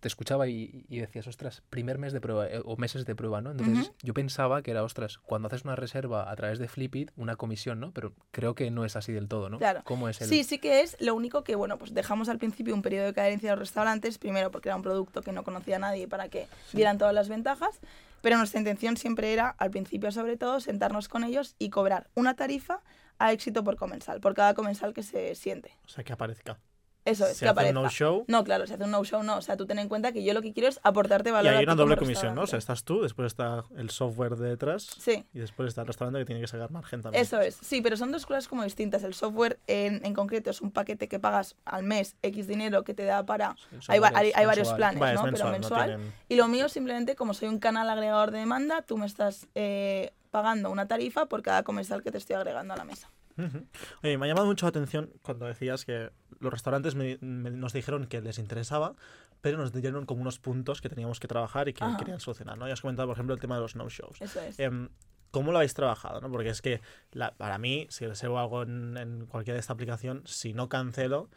[0.00, 3.40] te escuchaba y, y, decías, ostras, primer mes de prueba eh, o meses de prueba,
[3.40, 3.50] ¿no?
[3.50, 3.96] Entonces Ujú.
[4.02, 7.80] yo pensaba que era, ostras, cuando haces una reserva a través de Flipit, una comisión,
[7.80, 7.92] ¿no?
[7.92, 9.58] Pero creo que no es así del todo, ¿no?
[9.58, 9.80] Claro.
[9.84, 10.28] ¿Cómo es el...?
[10.28, 10.96] Sí, sí que es.
[11.00, 14.18] Lo único que, bueno, pues dejamos al principio un periodo de cadencia de los restaurantes,
[14.18, 17.80] primero porque era un producto que no conocía nadie para que vieran todas las ventajas,
[18.22, 22.34] pero nuestra intención siempre era, al principio sobre todo, sentarnos con ellos y cobrar una
[22.34, 22.82] tarifa
[23.18, 25.76] a éxito por comensal, por cada comensal que se siente.
[25.86, 26.58] O sea, que aparezca.
[27.06, 28.24] Eso es, Se que hace un no-show.
[28.28, 29.38] No, claro, si hace un no-show no.
[29.38, 31.54] O sea, tú ten en cuenta que yo lo que quiero es aportarte Y valor.
[31.54, 32.42] a hay una doble comisión, ¿no?
[32.42, 35.24] O sea, estás tú, después está el software de detrás Sí.
[35.32, 37.22] y después está el restaurante que tiene que sacar margen también.
[37.22, 39.02] Eso es, sí, pero son dos cosas como distintas.
[39.04, 42.92] El software en, en concreto es un paquete que pagas al mes X dinero que
[42.92, 43.56] te da para...
[43.88, 45.22] Hay, va- software hay, es hay varios planes, Vale, ¿no?
[45.22, 45.86] mensual, pero no mensual.
[46.00, 49.46] tienen- Y lo mío simplemente, como soy un canal agregador de demanda, tú me estás
[49.54, 53.08] eh, pagando una tarifa por cada comensal que te estoy agregando a la mesa.
[53.38, 53.66] Ujú.
[54.02, 57.72] Oye, me ha llamado mucho la atención cuando decías que los restaurantes me- me- nos
[57.72, 58.94] dijeron que les interesaba,
[59.40, 61.96] pero nos dieron como unos puntos que teníamos que trabajar y que Ajá.
[61.96, 62.66] querían solucionar, ¿no?
[62.66, 64.20] Ya has comentado, por ejemplo, el tema de los no-shows.
[64.20, 64.58] Eso es.
[64.58, 64.88] Em,
[65.32, 66.20] ¿Cómo lo habéis trabajado?
[66.22, 66.30] ¿no?
[66.30, 66.80] Porque es que
[67.12, 71.28] la- para mí, si reservo algo en, en cualquiera de esta aplicación, si no cancelo,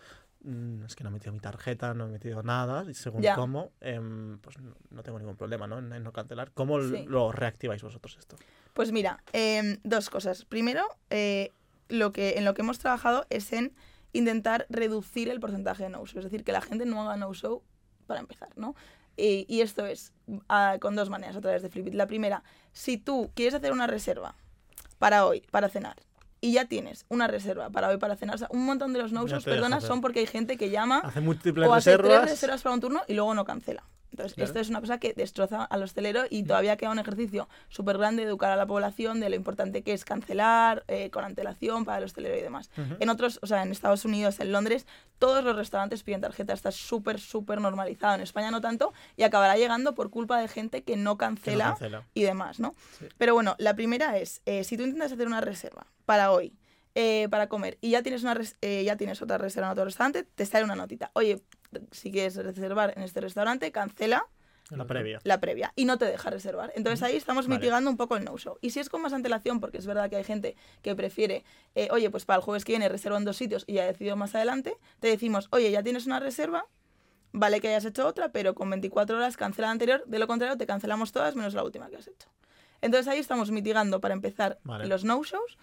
[0.44, 3.36] mm, es que no he metido mi tarjeta, no he metido nada, y según Ya.
[3.36, 5.80] cómo, em, pues no, no tengo ningún problema ¿no?
[5.80, 6.52] en, en no cancelar.
[6.54, 7.04] ¿Cómo Sí.
[7.10, 8.38] lo reactiváis vosotros esto?
[8.74, 10.46] Pues mira, em, dos cosas.
[10.46, 11.52] Primero, eh,
[11.90, 13.74] lo que, en lo que hemos trabajado es en
[14.14, 16.20] intentar reducir el porcentaje de no-show.
[16.20, 17.62] Es decir, que la gente no haga no-show
[18.08, 18.76] para empezar, ¿no?
[19.18, 20.14] Y, y esto es
[20.48, 21.94] ah, con dos maneras a través de Flipit.
[21.94, 24.36] La primera, si tú quieres hacer una reserva
[24.98, 25.98] para hoy, para cenar,
[26.42, 29.12] y ya tienes una reserva para hoy, para cenar, o sea, un montón de los
[29.12, 32.22] no-shows, perdona, son porque hay gente que llama Hace múltiples o hace reservas.
[32.22, 33.84] tres reservas para un turno y luego no cancela.
[34.12, 34.48] Entonces, Claro.
[34.48, 38.24] esto es una cosa que destroza al hostelero y todavía queda un ejercicio súper grande
[38.24, 41.98] de educar a la población de lo importante que es cancelar eh, con antelación para
[42.00, 42.70] el hostelero y demás.
[43.00, 44.88] En otros, o sea, en Estados Unidos, en Londres,
[45.20, 46.54] todos los restaurantes piden tarjeta.
[46.54, 48.16] Está súper, súper normalizado.
[48.16, 51.18] En España no tanto y acabará llegando por culpa de gente que no que no
[51.18, 52.04] cancela cancela.
[52.14, 52.76] y demás, ¿no?
[53.00, 53.06] Sí.
[53.18, 56.54] Pero bueno, la primera es, eh, si tú intentas hacer una reserva para hoy,
[56.96, 59.86] eh, para comer, y ya tienes, una res- eh, ya tienes otra reserva en otro
[59.86, 61.10] restaurante, te sale una notita.
[61.14, 61.42] Oye,
[61.92, 64.26] si quieres reservar en este restaurante, cancela
[64.70, 65.20] La previa.
[65.24, 66.72] la previa y no te deja reservar.
[66.76, 67.60] Entonces ahí estamos Vale.
[67.60, 68.58] mitigando un poco el no-show.
[68.62, 71.44] Y si es con más antelación, porque es verdad que hay gente que prefiere,
[71.76, 74.16] eh, oye, pues para el jueves que viene reservo en dos sitios y ya decidido
[74.16, 76.66] más adelante, te decimos, oye, ya tienes una reserva,
[77.32, 80.58] vale que hayas hecho otra, pero con 24 horas cancela la anterior, de lo contrario
[80.58, 82.30] te cancelamos todas menos la última que has hecho.
[82.82, 84.88] Entonces ahí estamos mitigando para empezar Vale.
[84.88, 85.58] los no-shows.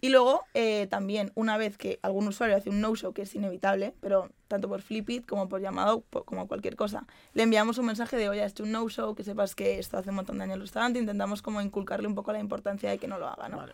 [0.00, 3.94] Y luego, eh, también, una vez que algún usuario hace un no-show, que es inevitable,
[4.00, 8.28] pero tanto por Flipit como por llamado, como cualquier cosa, le enviamos un mensaje de,
[8.28, 10.60] oye, has hecho un no-show, que sepas que esto hace un montón de daño al
[10.60, 13.56] restaurante, intentamos como inculcarle un poco la importancia de que no lo haga, ¿no?
[13.56, 13.72] Vale.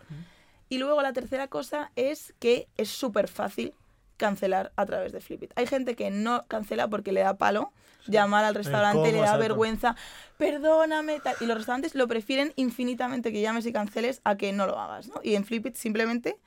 [0.69, 3.75] Y luego la tercera cosa es que es súper fácil
[4.17, 5.51] cancelar a través de Flipit.
[5.55, 7.71] Hay gente que no cancela porque le da palo
[8.07, 9.95] llamar al restaurante, cómo, le da vergüenza,
[10.37, 11.35] perdóname, tal.
[11.39, 15.07] Y los restaurantes lo prefieren infinitamente que llames y canceles a que no lo hagas,
[15.07, 15.21] ¿no?
[15.23, 16.37] Y en Flipit simplemente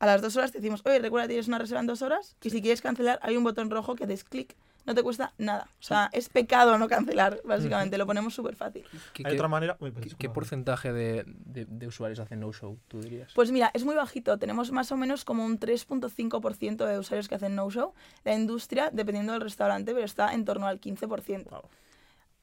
[0.00, 2.50] a las dos horas te decimos, oye, recuerda, tienes una reserva en dos horas y
[2.50, 4.56] si quieres cancelar hay un botón rojo que des clic.
[4.86, 5.68] No te cuesta nada.
[5.80, 7.96] O sea, es pecado no cancelar, básicamente.
[7.96, 8.84] Lo ponemos súper fácil.
[9.14, 9.76] ¿Qué, Hay qué- otra manera.
[9.80, 13.32] Uy, qué- porcentaje de, de- de usuarios hacen no-show, tú dirías?
[13.34, 14.38] Pues mira, es muy bajito.
[14.38, 17.94] Tenemos más o menos como un 3.5% de usuarios que hacen no-show.
[18.24, 21.44] La industria, dependiendo del restaurante, pero está en torno al 15%.
[21.48, 21.62] Guau.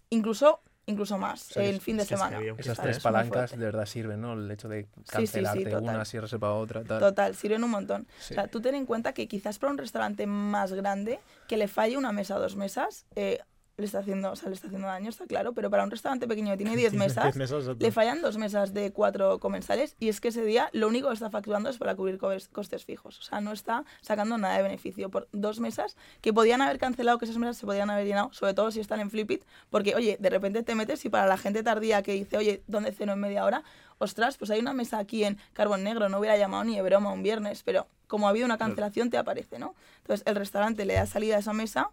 [0.09, 2.39] Incluso, incluso más, sea, el es- fin de semana.
[2.57, 4.33] Esas tres palancas de verdad sirven, ¿no?
[4.33, 5.95] El hecho de sí, sí, cancelarte total.
[5.95, 6.99] una si reserva otra, tal.
[6.99, 8.07] Total, sirven un montón.
[8.19, 8.33] Sí.
[8.33, 11.67] O sea, tú ten en cuenta que quizás para un restaurante más grande, que le
[11.67, 13.39] falle una mesa o dos mesas, eh,
[13.81, 16.27] le está haciendo, o sea, le está haciendo daño, está claro, pero para un restaurante
[16.27, 17.83] pequeño que tiene 10 Tiene mesas, diez mesas, exacto.
[17.83, 21.15] le fallan dos mesas de cuatro comensales y es que ese día lo único que
[21.15, 23.19] está facturando es para cubrir costes fijos.
[23.19, 27.17] O sea, no está sacando nada de beneficio por dos mesas que podían haber cancelado,
[27.17, 30.17] que esas mesas se podían haber llenado, sobre todo si están en Flipit, porque, oye,
[30.19, 33.19] de repente te metes y para la gente tardía que dice, oye, ¿dónde ceno en
[33.19, 33.63] media hora?
[33.97, 37.11] Ostras, pues hay una mesa aquí en Carbón Negro, no hubiera llamado ni de broma
[37.11, 39.73] un viernes, pero como ha habido una cancelación te aparece, ¿no?
[39.99, 41.91] Entonces el restaurante le da salida a esa mesa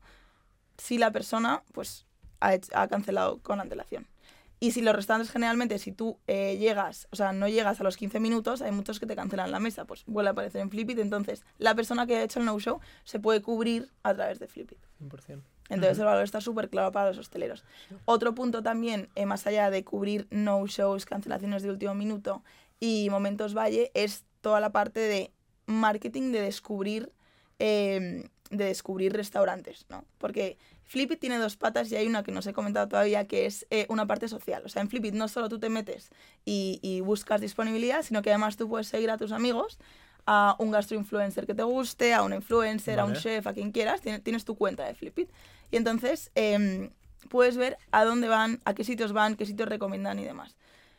[0.78, 2.06] si la persona, pues,
[2.40, 4.06] ha, cancelado con antelación.
[4.60, 7.96] Y si los restaurantes generalmente, si tú eh, llegas, o sea, no llegas a los
[7.96, 10.98] 15 minutos, hay muchos que te cancelan la mesa, pues vuelve a aparecer en Flipit.
[10.98, 14.78] Entonces, la persona que ha hecho el no-show se puede cubrir a través de Flipit.
[15.00, 15.42] 100%.
[15.68, 17.64] Entonces el valor está súper claro para los hosteleros.
[18.04, 22.42] Otro punto también, eh, más allá de cubrir no-shows, cancelaciones de último minuto
[22.80, 25.32] y momentos valle, es toda la parte de
[25.66, 27.12] marketing, de descubrir,
[27.58, 30.04] eh, de descubrir restaurantes, ¿no?
[30.18, 33.46] Porque Flipit tiene dos patas y hay una que no os he comentado todavía, que
[33.46, 34.62] es eh, una parte social.
[34.64, 36.10] O sea, en Flipit no solo tú te metes
[36.44, 39.78] y, y buscas disponibilidad, sino que además tú puedes seguir a tus amigos
[40.30, 44.02] a un gastroinfluencer que te guste, a un influencer, a un chef, a quien quieras,
[44.02, 45.30] tienes, tienes tu cuenta de Flipit.
[45.70, 46.90] Y entonces em,
[47.30, 50.54] puedes ver a dónde van, a qué sitios van, qué sitios recomiendan y demás.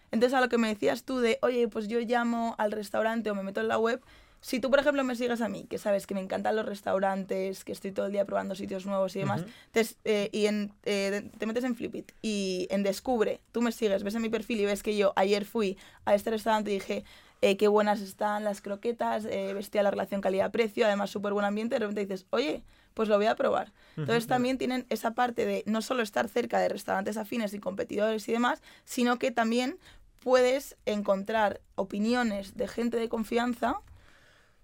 [0.09, 3.35] Entonces a lo que me decías tú de, oye, pues yo llamo al restaurante o
[3.35, 4.01] me meto en la web,
[4.41, 7.63] si tú, por ejemplo, me sigues a mí, que sabes que me encantan los restaurantes,
[7.63, 11.29] que estoy todo el día probando sitios nuevos y demás, te, eh, y en, eh,
[11.37, 14.65] te metes en Flipit y en Descubre, tú me sigues, ves en mi perfil y
[14.65, 17.03] ves que yo ayer fui a este restaurante y dije,
[17.41, 21.75] eh, qué buenas están las croquetas, eh, bestial la relación calidad-precio, además súper buen ambiente,
[21.75, 23.71] de repente dices, oye, pues lo voy a probar.
[23.95, 28.27] Entonces también tienen esa parte de no solo estar cerca de restaurantes afines y competidores
[28.27, 29.77] y demás, sino que también
[30.21, 33.79] puedes encontrar opiniones de gente de confianza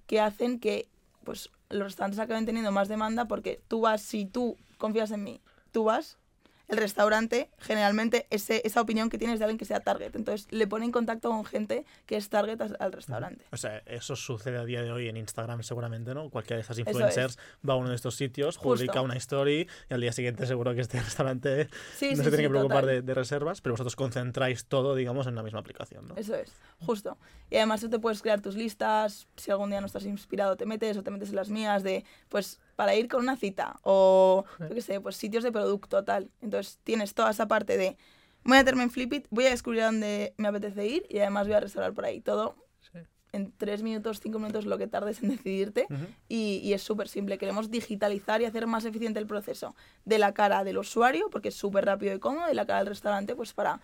[0.08, 0.88] que hacen que
[1.24, 5.42] pues, los restaurantes acaben teniendo más demanda porque tú vas, si tú confías en mí,
[5.72, 6.18] tú vas,
[6.68, 10.16] el restaurante, generalmente ese, esa opinión que tienes de alguien que sea target.
[10.16, 13.46] Entonces le pone en contacto con gente que es target al restaurante.
[13.52, 16.30] O sea, eso sucede a día de hoy en Instagram seguramente, ¿no?
[16.30, 16.88] Cualquiera de estas es.
[16.88, 18.70] influencers va a uno de estos sitios, Justo.
[18.70, 22.24] publica una story y al día siguiente seguro que este restaurante Sí, no sí, se
[22.24, 25.60] tiene sí, que preocupar de, de reservas, pero vosotros concentráis todo, digamos, en la misma
[25.60, 26.16] aplicación, ¿no?
[26.16, 27.18] Eso es, justo.
[27.50, 30.66] Y además tú te puedes crear tus listas, si algún día no estás inspirado te
[30.66, 34.46] metes o te metes en las mías de, pues, para ir con una cita o,
[34.60, 36.30] yo qué sé, pues sitios de producto, tal.
[36.42, 37.98] Entonces tienes toda esa parte de,
[38.44, 41.48] voy a meterme en Flipit, voy a descubrir a dónde me apetece ir y además
[41.48, 42.22] voy a reservar por ahí.
[42.22, 42.56] Todo
[42.92, 43.00] Sí.
[43.32, 45.88] en tres minutos, cinco minutos, lo que tardes en decidirte.
[46.30, 47.38] Y, y es súper simple.
[47.38, 51.56] Queremos digitalizar y hacer más eficiente el proceso de la cara del usuario, porque es
[51.56, 53.82] súper rápido y cómodo, y la cara del restaurante, pues para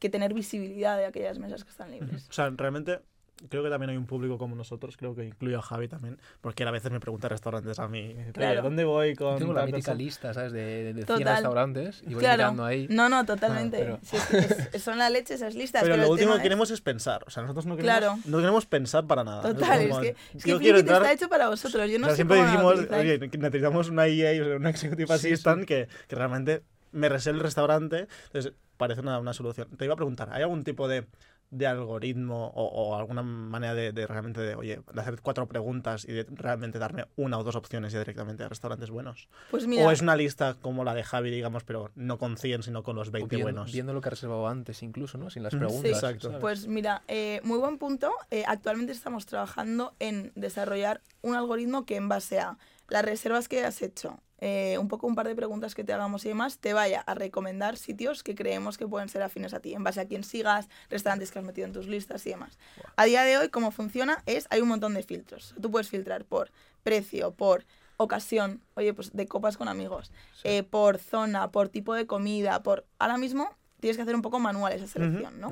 [0.00, 2.26] que tener visibilidad de aquellas mesas que están libres.
[2.28, 3.00] O sea, realmente
[3.48, 6.62] creo que también hay un público como nosotros, creo que incluyo a Javi también, porque
[6.62, 8.62] él a veces me pregunta restaurantes a mí, "Oye, Claro.
[8.62, 9.96] ¿dónde voy con Tengo la mítica persona?".
[9.98, 10.52] lista, ¿sabes?
[10.52, 11.34] De, de 100 Total.
[11.34, 12.36] restaurantes y voy Claro.
[12.44, 12.86] mirando ahí.
[12.90, 13.78] No, no, totalmente.
[13.78, 15.82] pero- Sí, es que es- son la leche esas listas.
[15.82, 17.24] Pero, pero lo último que es- queremos es pensar.
[17.26, 18.18] O sea, nosotros no queremos, Claro.
[18.24, 19.42] no queremos pensar para nada.
[19.42, 21.02] Total, es como, que, es que quiero entrar.
[21.02, 21.90] está hecho para vosotros.
[21.90, 25.06] Yo no o sea, sé siempre decimos, oye, necesitamos una EA, o sea, una Executive
[25.18, 25.26] Sí, sí.
[25.32, 28.06] Assistant que, que realmente me reserve el restaurante.
[28.26, 29.68] Entonces, parece una, una solución.
[29.76, 31.06] Te iba a preguntar, ¿hay algún tipo de,
[31.54, 36.04] de algoritmo o, o alguna manera de, de realmente, de, oye, de hacer cuatro preguntas
[36.04, 39.28] y de realmente darme una o dos opciones ya directamente a restaurantes buenos?
[39.50, 42.64] Pues mira, ¿O es una lista como la de Javi, digamos, pero no con 100,
[42.64, 43.72] sino con los O 20 viendo, buenos?
[43.72, 45.30] viendo lo que he reservado antes, incluso, ¿no?
[45.30, 45.90] Sin las sí, preguntas.
[45.90, 46.28] exacto.
[46.28, 46.40] ¿sabes?
[46.40, 48.12] Pues mira, eh, muy buen punto.
[48.30, 53.64] Eh, actualmente estamos trabajando en desarrollar un algoritmo que en base a las reservas que
[53.64, 56.72] has hecho, eh, un poco un par de preguntas que te hagamos y demás, te
[56.72, 60.06] vaya a recomendar sitios que creemos que pueden ser afines a ti, en base a
[60.06, 62.58] quién sigas, restaurantes que has metido en tus listas y demás.
[62.96, 65.54] A día de hoy, cómo funciona es, hay un montón de filtros.
[65.60, 66.50] Tú puedes filtrar por
[66.82, 67.64] precio, por
[67.96, 70.10] ocasión, oye, pues de copas con amigos,
[70.42, 72.84] eh, por zona, por tipo de comida, por...
[72.98, 75.50] Ahora mismo tienes que hacer un poco manual esa selección, ¿no?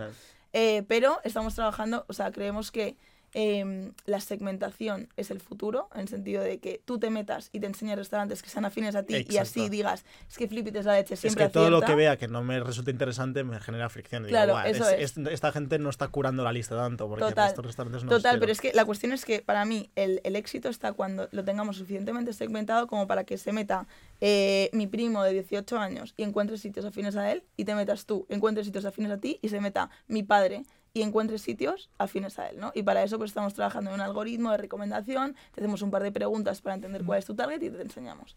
[0.53, 2.97] Eh, pero estamos trabajando, o sea, creemos que
[3.35, 7.61] em, la segmentación es el futuro, en el sentido de que tú te metas y
[7.61, 10.85] te enseñes restaurantes que sean afines a ti y así digas, es que Flipit es
[10.85, 11.93] la leche, Es siempre que todo lo acierta".
[11.93, 14.23] que vea que no me resulta interesante me genera fricción.
[14.25, 15.19] Digo, Claro, "Buah, eso es- es.
[15.19, 17.49] es- esta gente no está curando la lista tanto porque Total.
[17.49, 18.53] estos restaurantes no Total, pero quiero".
[18.53, 21.77] es que la cuestión es que para mí el, el éxito está cuando lo tengamos
[21.79, 23.87] suficientemente segmentado como para que se meta
[24.21, 28.07] eh, mi primo de 18 años y encuentre sitios afines a él y te metas
[28.07, 30.63] tú, encuentres sitios afines a ti y se meta mi padre
[30.95, 32.73] y encuentres sitios afines a él, ¿no?
[32.75, 36.03] Y para eso pues estamos trabajando en un algoritmo de recomendación, te hacemos un par
[36.03, 38.37] de preguntas para entender cuál es tu target y te enseñamos.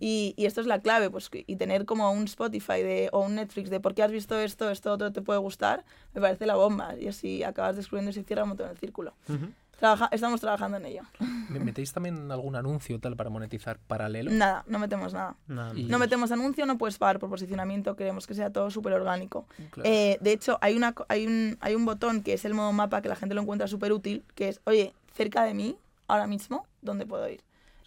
[0.00, 3.36] Y, y esto es la clave, pues, y tener como un Spotify de, o un
[3.36, 6.56] Netflix de por qué has visto esto, esto otro te puede gustar, me parece la
[6.56, 6.96] bomba.
[6.98, 9.14] Y así acabas descubriendo y se cierra un montón el círculo.
[9.78, 11.02] Trabaja, estamos trabajando en ello.
[11.50, 14.30] ¿Me- ¿Metéis también algún anuncio tal para monetizar paralelo?
[14.30, 15.36] Nada, no metemos nada.
[15.46, 18.92] Nada, Y- No metemos anuncio, no puedes pagar por posicionamiento, queremos que sea todo súper
[18.92, 19.46] orgánico.
[19.72, 19.88] Claro.
[19.90, 23.02] Eh, de hecho, hay, una, hay, un, hay un botón que es el modo mapa
[23.02, 26.66] que la gente lo encuentra súper útil, que es, oye, cerca de mí, ahora mismo,
[26.80, 27.40] ¿dónde puedo ir?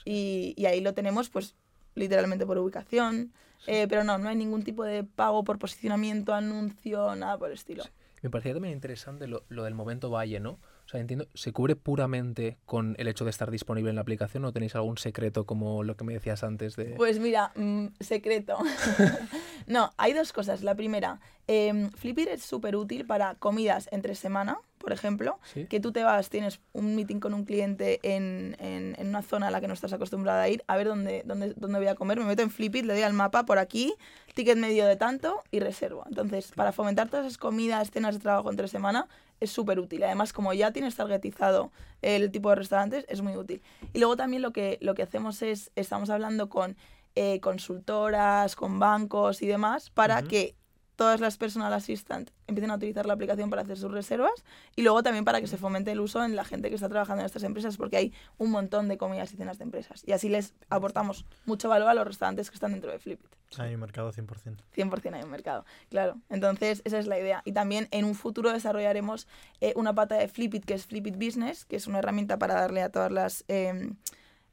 [0.06, 1.56] Y, y ahí lo tenemos, pues,
[1.96, 3.32] literalmente por ubicación.
[3.66, 7.56] Eh, pero no, no hay ningún tipo de pago por posicionamiento, anuncio, nada por el
[7.56, 7.84] estilo.
[8.22, 10.58] Me parecía también interesante lo, lo del momento valle, ¿no?
[10.88, 14.46] O sea, entiendo, ¿se cubre puramente con el hecho de estar disponible en la aplicación
[14.46, 16.96] o tenéis algún secreto como lo que me decías antes de...
[16.96, 18.58] Pues mira, mm, secreto.
[19.68, 20.64] no, hay dos cosas.
[20.64, 25.66] La primera, eh, Flipit es súper útil para comidas entre semana, por ejemplo, ¿Sí?
[25.66, 29.48] que tú te vas, tienes un meeting con un cliente en, en, en una zona
[29.48, 31.96] a la que no estás acostumbrada a ir, a ver dónde, dónde, dónde voy a
[31.96, 33.94] comer, me meto en Flipit, le doy al mapa por aquí,
[34.34, 36.04] ticket medio de tanto y reservo.
[36.08, 39.08] Entonces, para fomentar todas esas comidas, cenas de trabajo entre semana,
[39.40, 40.04] es súper útil.
[40.04, 43.62] Además, como ya tienes targetizado el tipo de restaurantes, es muy útil.
[43.94, 46.76] Y luego también lo que, lo que hacemos es, estamos hablando con
[47.16, 50.56] eh, consultoras, con bancos y demás, para que
[50.98, 54.44] todas las personal assistant empiecen a utilizar la aplicación para hacer sus reservas
[54.76, 57.22] y luego también para que se fomente el uso en la gente que está trabajando
[57.22, 60.28] en estas empresas porque hay un montón de comidas y cenas de empresas y así
[60.28, 63.28] les aportamos mucho valor a los restaurantes que están dentro de Flipit.
[63.58, 64.58] Hay un mercado 100%.
[64.76, 66.18] 100% hay un mercado, claro.
[66.30, 67.44] Entonces, esa es la idea.
[67.46, 69.26] Y también en un futuro desarrollaremos
[69.62, 72.82] eh, una pata de Flipit, que es Flipit Business, que es una herramienta para darle
[72.82, 73.90] a todas las eh,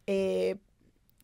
[0.07, 0.59] eh,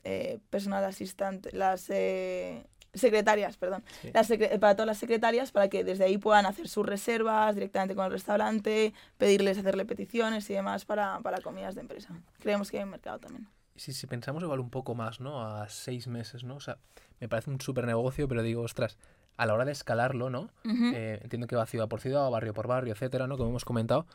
[0.02, 4.11] eh, personal assistant, las eh, secretarias, perdón, Sí.
[4.12, 7.94] las secre- para todas las secretarias, para que desde ahí puedan hacer sus reservas directamente
[7.94, 12.14] con el restaurante, pedirles hacerle peticiones y demás para, para comidas de empresa.
[12.40, 13.46] Creemos que hay un mercado también.
[13.76, 15.40] Si, si pensamos igual un poco más, ¿no?
[15.46, 16.57] A seis meses, ¿no?
[16.57, 16.79] O sea,
[17.20, 18.98] me parece un súper negocio, pero digo, ostras,
[19.37, 20.50] a la hora de escalarlo, ¿no?
[20.64, 23.38] Eh, entiendo que va ciudad por ciudad, barrio por barrio, etcétera, ¿no?
[23.38, 24.07] Como hemos comentado.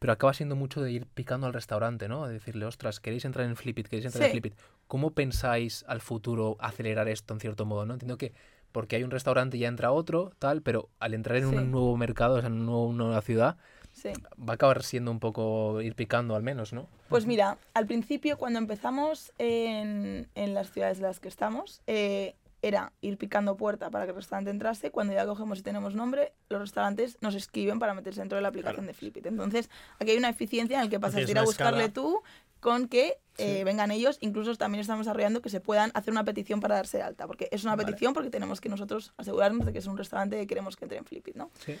[0.00, 2.26] Pero acaba siendo mucho de ir picando al restaurante, ¿no?
[2.26, 3.86] De decirle, ostras, ¿queréis entrar en Flipit?
[3.86, 4.30] ¿Queréis entrar en.
[4.30, 4.54] Flipit?
[4.88, 7.92] ¿Cómo pensáis al futuro acelerar esto en cierto modo, no?
[7.92, 8.32] Entiendo que
[8.72, 11.54] porque hay un restaurante ya entra otro, tal, pero al entrar en Sí.
[11.56, 13.58] un nuevo mercado, o sea, en una nueva ciudad,
[13.92, 14.10] Sí.
[14.38, 16.88] va a acabar siendo un poco ir picando al menos, ¿no?
[17.10, 22.36] Pues mira, al principio cuando empezamos en, en las ciudades en las que estamos, eh,
[22.62, 24.90] era ir picando puerta para que el restaurante entrase.
[24.90, 28.48] Cuando ya cogemos y tenemos nombre, los restaurantes nos escriben para meterse dentro de la
[28.48, 29.26] aplicación de Flipit.
[29.26, 31.92] Entonces, aquí hay una eficiencia en la que pasas de ir a buscarle escala.
[31.94, 32.22] tú
[32.60, 33.64] con que eh, Sí.
[33.64, 34.18] vengan ellos.
[34.20, 37.26] Incluso también estamos desarrollando que se puedan hacer una petición para darse de alta.
[37.26, 37.86] Porque es una Vale.
[37.86, 40.98] petición porque tenemos que nosotros asegurarnos de que es un restaurante que queremos que entre
[40.98, 41.50] en Flipit, ¿no?
[41.64, 41.78] Sí.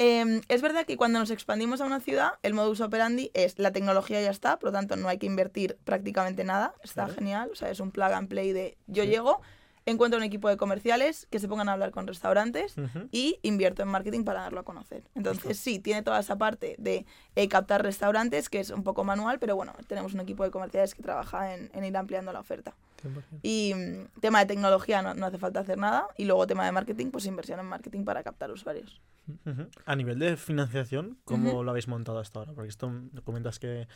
[0.00, 3.72] Eh, es verdad que cuando nos expandimos a una ciudad, el modus operandi es la
[3.72, 7.56] tecnología ya está, por lo tanto no hay que invertir prácticamente nada, está genial, o
[7.56, 9.08] sea, es un plug and play de yo Sí.
[9.08, 9.40] llego,
[9.90, 13.08] encuentro un equipo de comerciales que se pongan a hablar con restaurantes Ujú.
[13.12, 15.02] y invierto en marketing para darlo a conocer.
[15.14, 19.38] Entonces sí, tiene toda esa parte de eh, captar restaurantes, que es un poco manual,
[19.38, 22.74] pero bueno, tenemos un equipo de comerciales que trabaja en, en ir ampliando la oferta.
[23.02, 23.40] 100%.
[23.42, 26.72] Y mm, tema de tecnología no, no hace falta hacer nada, y luego tema de
[26.72, 29.00] marketing, pues inversión en marketing para captar usuarios.
[29.46, 29.68] Ujú.
[29.84, 32.52] A nivel de financiación, ¿cómo lo habéis montado hasta ahora?
[32.52, 33.86] Porque esto me comentas que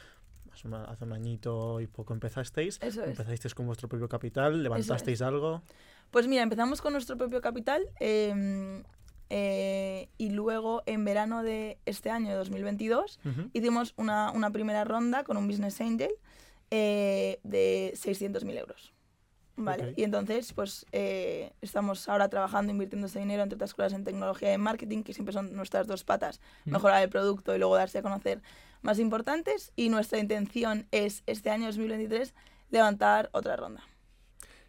[0.65, 2.79] una- hace un añito y poco empezasteis.
[2.83, 3.11] Eso es.
[3.11, 5.63] Empezasteis con vuestro propio capital, levantasteis algo.
[6.11, 8.83] Pues mira, empezamos con nuestro propio capital eh,
[9.31, 13.49] eh, y luego en verano de este año, de 2022, Ujú.
[13.55, 16.11] hicimos una, una primera ronda con un business angel
[16.71, 18.93] eh, de 600.000 euros.
[19.55, 19.91] ¿Vale?
[19.91, 19.99] Ok.
[19.99, 24.51] Y entonces, pues eh, estamos ahora trabajando, invirtiendo ese dinero, entre otras cosas, en tecnología
[24.51, 27.99] y en marketing, que siempre son nuestras dos patas, mejorar el producto y luego darse
[27.99, 28.41] a conocer
[28.83, 29.73] más importantes.
[29.77, 32.35] Y nuestra intención es, este año 2023,
[32.71, 33.83] levantar otra ronda.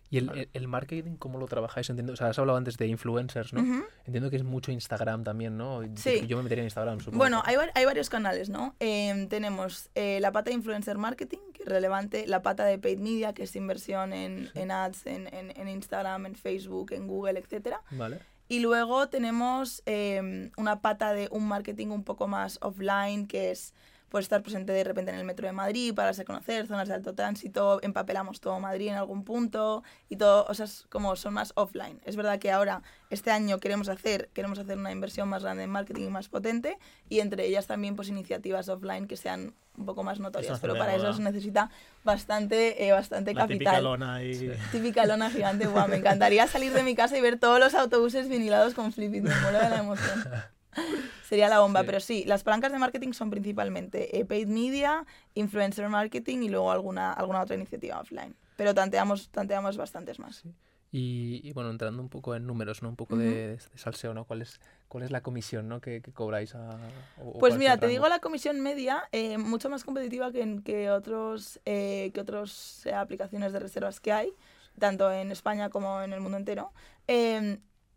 [0.10, 1.90] ¿Y el, el- el marketing cómo lo trabajáis?
[1.90, 3.84] Entiendo, o sea, has hablado antes de influencers, ¿no?
[4.06, 5.82] Entiendo que es mucho Instagram también, ¿no?
[5.96, 6.28] Sí.
[6.28, 7.18] Yo me metería en Instagram, supongo.
[7.18, 8.76] Bueno, hay, hay varios canales, ¿no?
[8.80, 13.00] Em, tenemos eh, la pata de influencer marketing, que es relevante, la pata de paid
[13.00, 17.40] media, que es inversión en, en ads, en, en- en Instagram, en Facebook, en Google,
[17.40, 17.82] etcétera.
[17.90, 18.20] Vale.
[18.48, 23.74] Y luego tenemos em, una pata de un marketing un poco más offline, que es
[24.14, 26.94] pues, estar presente de repente en el metro de Madrid para a conocer, zonas de
[26.94, 31.34] alto tránsito, empapelamos todo Madrid en algún punto y todo, o sea, es como son
[31.34, 32.00] más offline.
[32.06, 35.72] Es verdad que ahora, este año queremos hacer, queremos hacer una inversión más grande en
[35.72, 36.78] marketing y más potente
[37.10, 40.94] y entre ellas también pues iniciativas offline que sean un poco más notorias, pero para
[40.94, 41.72] eso se necesita
[42.04, 43.84] bastante, eh, bastante La típica capital.
[43.84, 44.52] lona y...
[44.72, 48.30] Típica lona gigante, guau, me encantaría salir de mi casa y ver todos los autobuses
[48.30, 50.24] vinilados con Flipit, me muero de la emoción.
[51.28, 51.86] Sería la bomba, Sí.
[51.86, 56.72] pero sí, las palancas de marketing son principalmente eh, paid media, influencer marketing y luego
[56.72, 58.36] alguna, alguna otra iniciativa offline.
[58.58, 60.38] Pero tanteamos, tanteamos bastantes más.
[60.38, 60.54] Sí.
[60.96, 62.90] Y, y, bueno, entrando un poco en números, ¿no?
[62.90, 64.26] Un poco de, de salseo, ¿no?
[64.26, 65.82] ¿Cuál es, cuál es la comisión, ¿no?
[65.82, 66.78] Que, que cobráis a...
[67.20, 70.92] o- Pues mira, te digo la comisión media, eh, mucho más competitiva que, en- que
[70.92, 74.34] otros, eh, que otros eh, aplicaciones de reservas que hay,
[74.78, 76.72] tanto en España como en el mundo entero.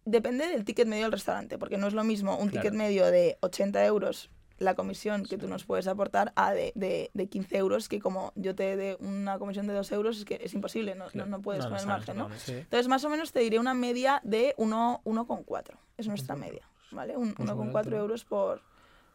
[0.07, 2.63] Depende del ticket medio del restaurante, porque no es lo mismo un Claro.
[2.63, 7.11] ticket medio de 80 euros la comisión que tú nos puedes aportar a de, de,
[7.13, 10.41] de 15 euros, que como yo te dé una comisión de 2 euros, es que
[10.43, 11.29] es imposible, no, no- Claro.
[11.29, 12.31] no puedes No, no con el está, margen, ¿no?
[12.39, 12.53] Sí.
[12.53, 15.77] Entonces, más o menos te diré una media de 1,4.
[15.99, 16.39] Es nuestra 1,4.
[16.39, 17.17] media, ¿vale?
[17.19, 17.97] Un- Pues muy 1,4 alto, ¿no?
[17.99, 18.63] euros por,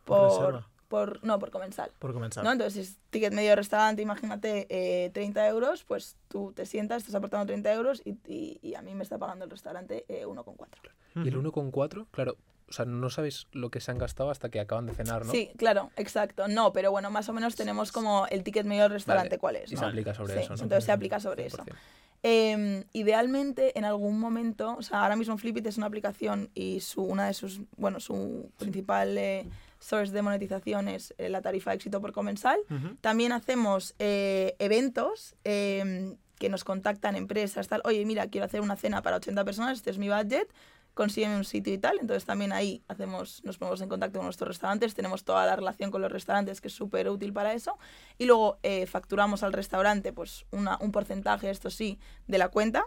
[0.06, 0.65] Por.
[0.91, 1.89] Por, no, por comensal.
[1.97, 2.43] Por comenzar.
[2.43, 2.51] ¿no?
[2.51, 6.97] Entonces, si es ticket medio de restaurante, imagínate eh, 30 euros, pues tú te sientas,
[6.99, 10.25] estás aportando 30 euros y, y- y a mí me está pagando el restaurante eh,
[10.27, 11.25] 1,4.
[11.25, 12.38] Y el 1,4, claro,
[12.69, 15.32] o sea, no sabes lo que se han gastado hasta que acaban de cenar, ¿no?
[15.32, 16.47] Sí, claro, exacto.
[16.47, 19.55] No, pero bueno, más o menos tenemos como el ticket medio del restaurante Vale, cuál
[19.57, 19.72] es.
[19.72, 19.88] Y se ¿no?
[19.88, 20.63] aplica sobre Sí, eso, ¿no?
[20.63, 21.57] entonces se aplica sobre eso.
[21.57, 21.76] 100%.
[22.24, 27.01] Eh, idealmente, en algún momento, o sea, ahora mismo Flipit es una aplicación y su,
[27.03, 29.47] una de sus, bueno, su principal eh,
[29.82, 32.59] source de monetización es eh, la tarifa de éxito por comensal.
[32.69, 32.95] Ujú.
[33.01, 38.75] También hacemos eh, eventos eh, que nos contactan empresas, tal, oye, mira, quiero hacer una
[38.75, 40.51] cena para 80 personas, este es mi budget,
[40.93, 41.99] consígueme un sitio y tal.
[41.99, 45.91] Entonces también ahí hacemos, nos ponemos en contacto con nuestros restaurantes, tenemos toda la relación
[45.91, 47.77] con los restaurantes que es súper útil para eso.
[48.17, 52.86] Y luego eh, facturamos al restaurante pues una, un porcentaje, esto sí, de la cuenta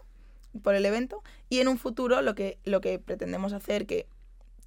[0.62, 1.22] por el evento.
[1.49, 4.07] Y en un futuro lo que, lo que pretendemos hacer, que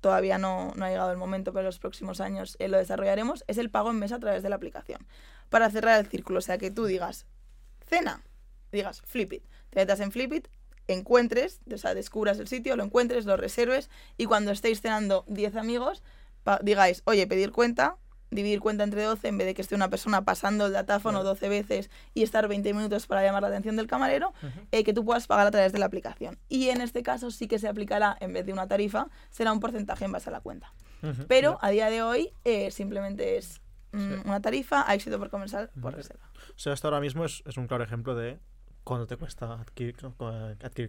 [0.02, 3.44] todavía no, no ha llegado el momento, pero en los próximos años eh, lo desarrollaremos,
[3.48, 5.06] es el pago en mesa a través de la aplicación.
[5.50, 7.26] Para cerrar el círculo, o sea, que tú digas,
[7.86, 8.24] cena,
[8.72, 10.48] digas, Flipit, te metas en Flipit,
[10.88, 15.56] encuentres, o sea, descubras el sitio, lo encuentres, lo reserves y cuando estéis cenando 10
[15.56, 16.04] amigos,
[16.62, 17.98] digáis, oye, pedir cuenta,
[18.32, 21.48] dividir cuenta entre 12 en vez de que esté una persona pasando el datáfono 12
[21.50, 24.34] veces y estar 20 minutos para llamar la atención del camarero,
[24.72, 26.38] eh, que tú puedas pagar a través de la aplicación.
[26.50, 29.60] Y en este caso sí que se aplicará, en vez de una tarifa, será un
[29.60, 30.74] porcentaje en base a la cuenta.
[31.28, 33.62] Pero a día de hoy eh, simplemente es
[33.94, 34.22] mm, Sí.
[34.26, 36.30] una tarifa a éxito por comensal por reserva.
[36.56, 38.40] O sea, esto ahora mismo es, es un claro ejemplo de
[38.88, 39.96] cuánto te cuesta adquirir,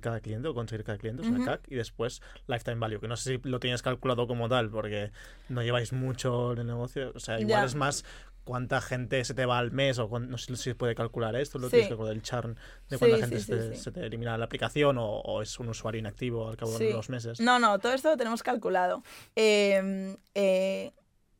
[0.00, 1.44] cada cliente o conseguir cada cliente, o sea, Ujú.
[1.44, 5.10] CAC, y después lifetime value, que no sé si lo tienes calculado como tal, porque
[5.48, 7.66] no lleváis mucho en el negocio, o sea, igual Ya.
[7.66, 8.04] es más
[8.44, 11.58] cuánta gente se te va al mes, o no sé si se puede calcular esto,
[11.58, 11.72] lo Sí.
[11.72, 12.56] tienes que calcular el churn
[12.88, 15.58] de cuánta sí, gente sí, se, te, se te elimina la aplicación, o, o es
[15.58, 17.40] un usuario inactivo al cabo de los meses.
[17.40, 19.02] No, no, todo esto lo tenemos calculado.
[19.34, 20.92] Eh, eh,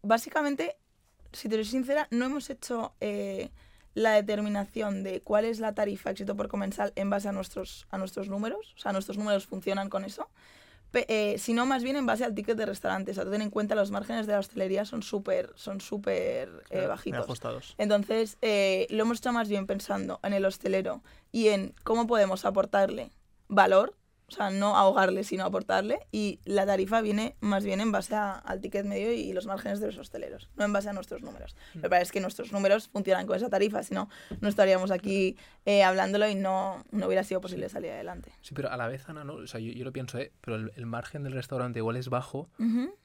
[0.02, 0.76] básicamente,
[1.32, 3.50] si te soy sincera, no hemos hecho eh,
[3.94, 7.98] la determinación de cuál es la tarifa éxito por comensal en base a nuestros, a
[7.98, 8.74] nuestros números.
[8.76, 10.28] O sea, nuestros números funcionan con eso.
[10.94, 13.10] Eh, sino más bien en base al ticket de restaurante.
[13.10, 16.86] O sea, ten en cuenta los márgenes de la hostelería son súper son súper eh,
[16.86, 17.20] bajitos.
[17.20, 17.74] ajustados.
[17.76, 22.46] Entonces, eh, lo hemos hecho más bien pensando en el hostelero y en cómo podemos
[22.46, 23.10] aportarle
[23.48, 23.94] valor,
[24.28, 28.34] o sea, no ahogarle, sino aportarle, y la tarifa viene más bien en base a-
[28.34, 31.56] al ticket medio y los márgenes de los hosteleros, no en base a nuestros números.
[31.74, 34.10] Lo que pasa es que nuestros números funcionan con esa tarifa, si no,
[34.40, 38.30] no estaríamos aquí eh, hablándolo y no, no hubiera sido posible salir adelante.
[38.42, 39.34] Sí, pero a la vez, Ana, ¿no?
[39.34, 40.30] O sea, yo, yo lo pienso, ¿eh?
[40.42, 42.48] Pero el, el margen del restaurante igual es bajo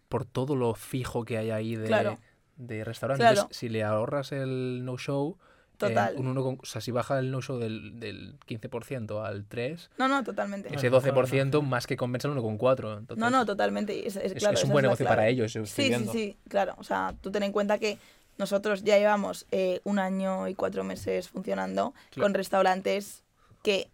[0.10, 2.20] por todo lo fijo que hay ahí de, Claro.
[2.58, 3.22] de restaurante.
[3.22, 3.34] Claro.
[3.42, 5.38] Entonces, si le ahorras el no-show,
[5.74, 6.16] eh, Total.
[6.18, 10.08] un uno con- o sea, si baja el no-show del, del 15% al 3%, No,
[10.08, 10.70] no, totalmente.
[10.74, 12.98] ese Bueno, claro, 12% más que compensa el 1,4%.
[13.00, 14.08] Entonces, No, no, totalmente.
[14.08, 16.76] Es, es- es, claro, es un esa buen negocio para ellos, Sí, sí, sí, claro.
[16.78, 17.98] O sea, tú ten en cuenta que
[18.38, 22.26] nosotros ya llevamos eh, un año y cuatro meses funcionando Claro.
[22.26, 23.24] con restaurantes
[23.62, 23.90] que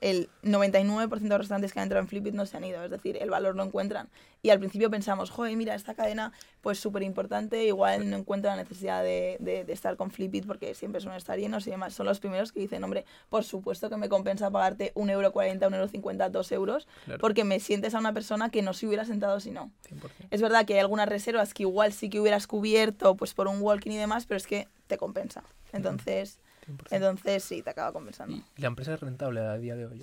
[0.00, 2.90] el 99% de los restaurantes que han entrado en Flipit no se han ido, es
[2.90, 4.08] decir, el valor lo encuentran.
[4.42, 6.32] Y al principio pensamos, joder, mira, esta cadena
[6.62, 10.74] pues súper importante, igual no encuentra la necesidad de, de- de estar con Flipit porque
[10.74, 11.92] siempre suelen estar llenos y demás.
[11.94, 15.58] Son los primeros que dicen, hombre, por supuesto que me compensa pagarte 1,40€,
[15.90, 17.20] 1,50€, 2 euros, Claro.
[17.20, 19.70] porque me sientes a una persona que no se hubiera sentado si no.
[19.88, 20.00] 100%.
[20.30, 23.60] Es verdad que hay algunas reservas que igual sí que hubieras cubierto pues por un
[23.60, 25.42] walking y demás, pero es que te compensa.
[25.72, 26.86] Entonces, 100%.
[26.90, 28.36] entonces sí, te acaba compensando.
[28.36, 30.02] ¿Y la empresa es rentable a día de hoy?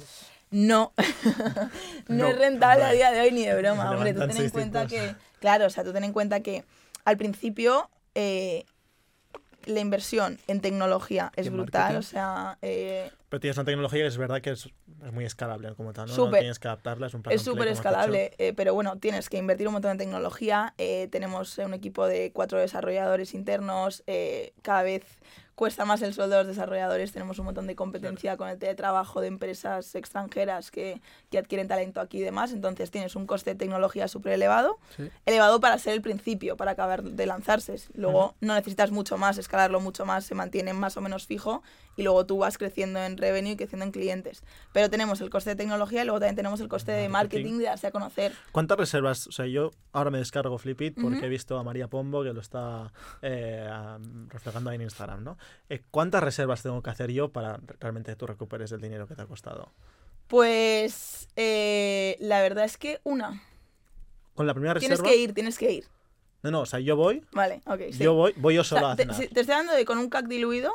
[0.49, 0.93] No,
[2.07, 4.13] no, No, es rentable a día de hoy ni de broma, hombre.
[4.13, 5.03] Tú ten en cuenta tipos.
[5.09, 6.63] que, claro, o sea, tú ten en cuenta que
[7.05, 8.65] al principio eh,
[9.65, 11.99] la inversión en tecnología es brutal, marketing.
[11.99, 14.69] o sea, eh, Pero tienes una tecnología que es verdad que es,
[15.05, 16.31] es muy escalable como tal, ¿no?
[16.31, 19.67] Tienes que adaptarla, es un plan Es súper escalable, eh, pero bueno, tienes que invertir
[19.67, 20.73] un montón en tecnología.
[20.77, 24.03] eh, tenemos un equipo de cuatro desarrolladores internos.
[24.07, 25.03] eh, cada vez
[25.57, 27.11] cuesta más el sueldo de los desarrolladores.
[27.11, 31.01] Tenemos un montón de competencia con el teletrabajo de empresas extranjeras que,
[31.31, 32.51] que adquieren talento aquí y demás.
[32.53, 34.77] Entonces tienes un coste de tecnología súper elevado.
[34.95, 35.09] Sí.
[35.25, 37.75] Elevado para ser el principio, para acabar de lanzarse.
[37.95, 41.63] Luego no necesitas mucho más, escalarlo mucho más, se mantiene más o menos fijo
[41.95, 44.43] y luego tú vas creciendo en revenue y creciendo en clientes.
[44.73, 47.57] Pero tenemos el coste de tecnología y luego también tenemos el coste de Marketing.
[47.57, 48.33] de darse a conocer.
[48.51, 49.25] ¿Cuántas reservas?
[49.25, 51.25] O sea, yo ahora me descargo Flipit porque Ujú.
[51.25, 52.93] he visto a María Pombo que lo está
[53.23, 53.67] eh,
[54.27, 55.37] reflejando ahí en Instagram, ¿no?
[55.69, 59.15] Eh, ¿Cuántas reservas tengo que hacer yo para re- realmente tú recuperes el dinero que
[59.15, 59.71] te ha costado?
[60.27, 63.41] Pues eh, la verdad es que una.
[64.35, 65.09] Con la primera Tienes reserva.
[65.11, 65.85] que ir, tienes que ir.
[66.43, 67.79] No, no, o sea, yo voy, Vale, ok.
[67.91, 68.03] sí.
[68.03, 69.15] yo voy, voy yo O sea, solo a te, cenar.
[69.17, 70.71] si- te estoy hablando de con un CAC diluido,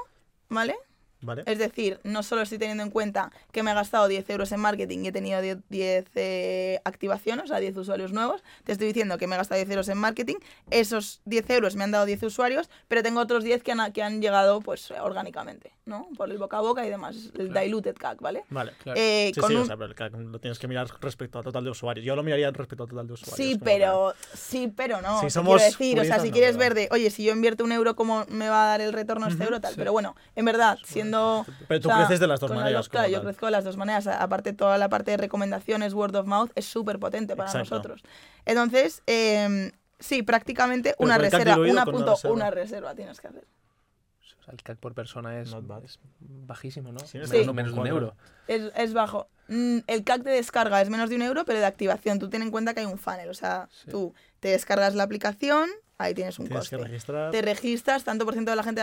[0.49, 0.77] ¿vale?
[1.23, 1.43] ¿Vale?
[1.47, 4.61] Es decir, no solo estoy teniendo en cuenta que me he gastado 10 euros en
[4.61, 8.89] marketing y he tenido 10, 10, eh, activaciones, o sea, 10 usuarios nuevos, te estoy
[8.89, 10.37] diciendo que me he gastado 10 euros en marketing,
[10.71, 14.03] esos 10 euros me han dado 10 usuarios, pero tengo otros 10 que han, que
[14.03, 16.09] han llegado pues orgánicamente, ¿no?
[16.17, 17.65] Por el boca a boca y demás, el Claro.
[17.65, 18.45] diluted CAC, ¿vale?
[18.51, 18.73] Vale.
[18.83, 18.99] Claro.
[19.01, 21.39] Eh, Sí, con sí, un- o sea, pero el CAC lo tienes que mirar respecto
[21.39, 22.05] al total de usuarios.
[22.05, 23.37] Yo lo miraría respecto al total de usuarios.
[23.37, 25.21] Sí, pero sí, pero no.
[25.21, 27.63] Si somos quiero decir, o sea, si no, quieres ver de, oye, si yo invierto
[27.65, 29.61] un euro, ¿cómo me va a dar el retorno este euro?
[29.61, 29.73] Tal.
[29.73, 29.79] sí.
[29.79, 31.12] Pero bueno, en verdad, siendo.
[31.69, 33.27] Pero tú o sea, creces de las dos maneras, Claro, como yo tal.
[33.29, 34.07] crezco de las dos maneras.
[34.07, 37.75] Aparte, toda la parte de recomendaciones, word of mouth, es súper potente para Exacto.
[37.77, 38.03] nosotros.
[38.45, 42.35] Entonces, eh, sí, prácticamente Pero una reserva, una con una punto, reserva.
[42.35, 43.45] una reserva tienes que hacer.
[44.41, 45.55] O sea, el CAC por persona es,
[46.19, 46.99] bajísimo, ¿no?
[47.01, 47.53] Sí, menos, Sí.
[47.53, 48.17] menos de un euro.
[48.49, 49.29] Es, es bajo.
[49.49, 52.19] Mm, El CAC de descarga es menos de un euro, pero de activación.
[52.19, 53.29] Tú ten en cuenta que hay un funnel.
[53.29, 53.91] O sea, Sí.
[53.91, 55.69] tú te descargas la aplicación,
[56.03, 56.89] ahí tienes un Tienes que coste.
[56.91, 57.31] registrar.
[57.31, 58.83] te registras, tanto por ciento de la gente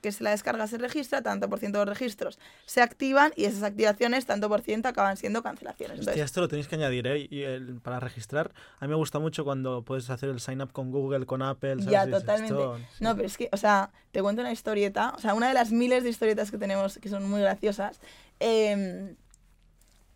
[0.00, 3.44] que se la descarga se registra, tanto por ciento de los registros se activan y
[3.44, 5.98] esas activaciones, tanto por ciento, acaban siendo cancelaciones.
[6.00, 7.26] Hostia, Entonces, esto lo tenéis que añadir, ¿eh?
[7.30, 10.72] Y el- para registrar, a mí me gusta mucho cuando puedes hacer el sign up
[10.72, 11.76] con Google, con Apple.
[11.78, 11.90] ¿sabes?
[11.90, 12.52] ya, totalmente.
[12.54, 15.54] esto- No, pero es que, o sea, te cuento una historieta, o sea, una de
[15.54, 18.00] las miles de historietas que tenemos que son muy graciosas,
[18.40, 19.14] eh,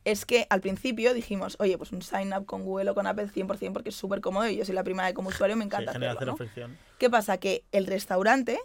[0.05, 3.29] es que al principio dijimos, oye, pues un sign up con Google o con Apple
[3.29, 5.93] 100% porque es súper cómodo y yo soy la primera que como usuario me encanta.
[6.99, 7.39] ¿Qué pasa?
[7.39, 8.59] Que el restaurante,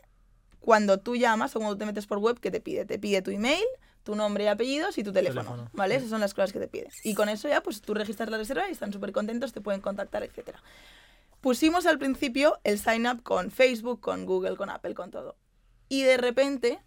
[0.60, 2.86] cuando tú llamas o cuando te metes por web, ¿qué te pide?
[2.86, 3.64] Te pide tu email,
[4.04, 5.70] tu nombre y apellidos y tu teléfono, Teléfono.
[5.74, 5.96] ¿vale?
[5.96, 6.90] Esas son las cosas que te pide.
[7.04, 9.82] Y con eso ya, pues tú registras la reserva y están súper contentos, te pueden
[9.82, 10.62] contactar, etcétera.
[11.42, 15.36] Pusimos al principio el sign up con Facebook, con Google, con Apple, con todo.
[15.90, 16.80] Y de repente,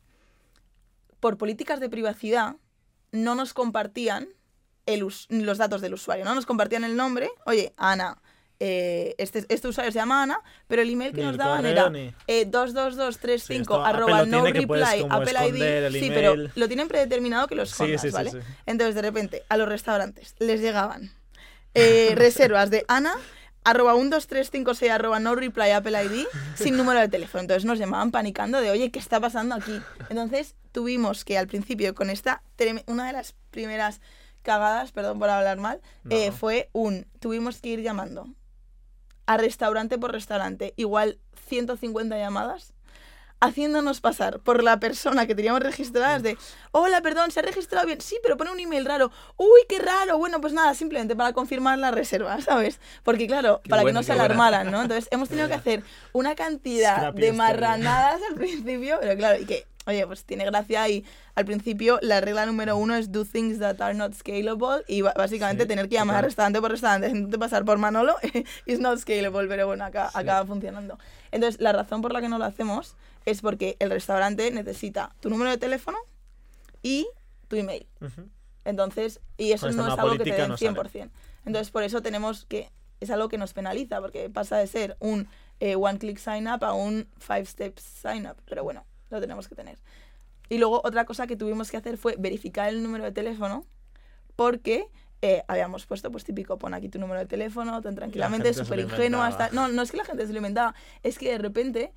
[1.21, 2.57] por políticas de privacidad,
[3.13, 4.29] no nos compartían
[4.89, 6.35] el los datos del usuario, ¿no?
[6.35, 8.19] Nos compartían el nombre, oye, Ana,
[8.61, 11.93] eh, este, este usuario se llama Ana, pero el email que nos daban era
[12.27, 15.93] eh, 22235 Sí, arroba no reply, Apple ID.
[15.93, 18.33] Sí, pero lo tienen predeterminado que lo Sí, escondas, sí, sí, ¿vale?
[18.67, 21.13] Entonces, de repente, a los restaurantes les llegaban
[21.75, 23.15] eh, reservas de Ana,
[23.63, 26.27] arroba 12356, arroba no reply Apple ID,
[26.57, 27.43] sin número de teléfono.
[27.43, 29.81] Entonces nos llamaban panicando de, oye, ¿qué está pasando aquí?
[30.09, 32.43] Entonces tuvimos que al principio, con esta,
[32.87, 34.01] una de las primeras
[34.43, 35.81] cagadas, perdón por hablar mal,
[36.11, 38.27] eh, fue un, tuvimos que ir llamando
[39.27, 41.19] a restaurante por restaurante, igual
[41.49, 42.73] 150 llamadas,
[43.41, 46.37] haciéndonos pasar por la persona que teníamos registradas de,
[46.73, 50.19] hola, perdón, se ha registrado bien, sí, pero pone un email raro, uy, qué raro,
[50.19, 52.81] bueno, pues nada, simplemente para confirmar la reserva, ¿sabes?
[53.05, 54.25] Porque claro, Qué para buena, que no se buena.
[54.25, 54.83] alarmaran, ¿no?
[54.83, 55.83] Entonces hemos tenido que hacer
[56.13, 60.89] una cantidad Scrappy de marranadas al principio, pero claro, y que, oye, pues tiene gracia
[60.89, 65.03] y al principio la regla número uno es do things that are not scalable y
[65.03, 66.29] básicamente Sí, tener que llamar a total.
[66.29, 68.17] restaurante por restaurante, pasar por Manolo,
[68.67, 70.99] is not scalable, pero bueno, acá, acaba funcionando.
[71.31, 72.97] Entonces, la razón por la que no lo hacemos
[73.31, 75.99] es porque el restaurante necesita tu número de teléfono
[76.83, 77.07] y
[77.49, 77.87] tu email.
[78.01, 78.29] Ujú.
[78.65, 80.73] Entonces, y eso no es algo que te den no sale.
[80.73, 81.11] 100%.
[81.47, 82.71] Entonces, por eso tenemos que,
[83.01, 85.29] es algo que nos penaliza, porque pasa de ser un
[85.61, 88.37] eh, one-click sign-up a un five-step sign-up.
[88.47, 89.79] Pero bueno, lo tenemos que tener.
[90.49, 93.67] Y luego otra cosa que tuvimos que hacer fue verificar el número de teléfono,
[94.37, 94.89] porque
[95.21, 99.27] eh, habíamos puesto, pues típico, pon aquí tu número de teléfono, tan tranquilamente, súper ingenua.
[99.27, 99.51] Hasta...
[99.51, 101.93] No, no es que la gente se lo inventaba, es que de repente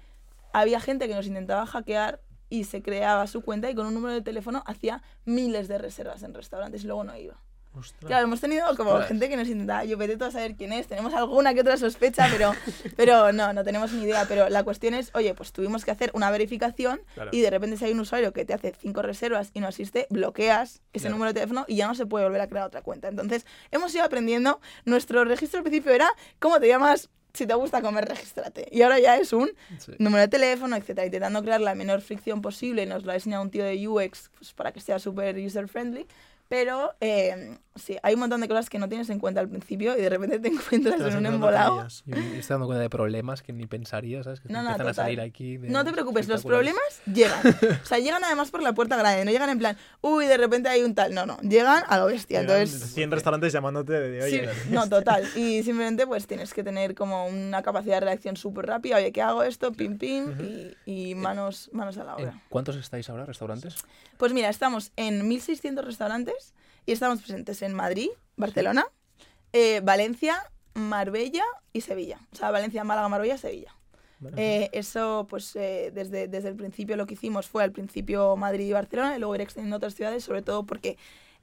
[0.53, 4.13] había gente que nos intentaba hackear y se creaba su cuenta y con un número
[4.13, 7.41] de teléfono hacía miles de reservas en restaurantes y luego no iba.
[7.73, 8.05] Ostras.
[8.05, 9.07] Claro, hemos tenido como Ostras.
[9.07, 12.27] gente que nos intentaba, yo vete a saber quién es, tenemos alguna que otra sospecha,
[12.29, 12.51] pero,
[12.97, 14.25] pero no, no tenemos ni idea.
[14.27, 17.29] Pero la cuestión es, oye, pues tuvimos que hacer una verificación Claro.
[17.31, 20.05] y de repente si hay un usuario que te hace cinco reservas y no asiste,
[20.09, 21.13] bloqueas ese Claro.
[21.15, 23.07] número de teléfono y ya no se puede volver a crear otra cuenta.
[23.07, 27.09] Entonces, hemos ido aprendiendo, nuestro registro al principio era, ¿cómo te llamas?
[27.33, 28.67] Si te gusta comer, regístrate.
[28.71, 29.93] Y ahora ya es un Sí.
[29.99, 32.85] número de teléfono, etcétera, intentando crear la menor fricción posible.
[32.85, 36.05] Nos lo ha diseñado un tío de UX pues, para que sea súper user friendly.
[36.51, 39.97] Pero eh, sí, hay un montón de cosas que no tienes en cuenta al principio
[39.97, 41.87] y de repente te encuentras Te en un embolado.
[42.03, 44.41] me estoy dando cuenta de problemas que ni pensaría, ¿sabes?
[44.41, 45.05] Que No, no, empiezan a total.
[45.05, 45.55] salir aquí.
[45.55, 47.39] de No te preocupes, los problemas llegan.
[47.83, 50.67] O sea, llegan además por la puerta grande, no llegan en plan, uy, de repente
[50.67, 51.13] hay un tal.
[51.13, 52.41] No, no, llegan a lo bestia.
[52.41, 55.25] Llegan Entonces, 100 restaurantes llamándote de, Sí, oye, no, total.
[55.37, 58.97] Y simplemente pues tienes que tener como una capacidad de reacción súper rápida.
[58.97, 59.71] Oye, ¿qué hago esto?
[59.71, 60.35] Pim, pim.
[60.85, 62.41] Y, y manos, manos a la ¿En obra.
[62.49, 63.75] cuántos estáis ahora, restaurantes?
[64.17, 66.40] Pues mira, estamos en 1.600 restaurantes
[66.85, 68.85] y estamos presentes en Madrid, Barcelona,
[69.53, 70.37] eh, Valencia,
[70.73, 72.19] Marbella y Sevilla.
[72.31, 73.73] O sea, Valencia, Málaga, Marbella, Sevilla.
[74.37, 78.67] Eh, eso, pues eh, desde, desde el principio lo que hicimos fue al principio Madrid
[78.67, 80.97] y Barcelona y luego ir extendiendo otras ciudades, sobre todo porque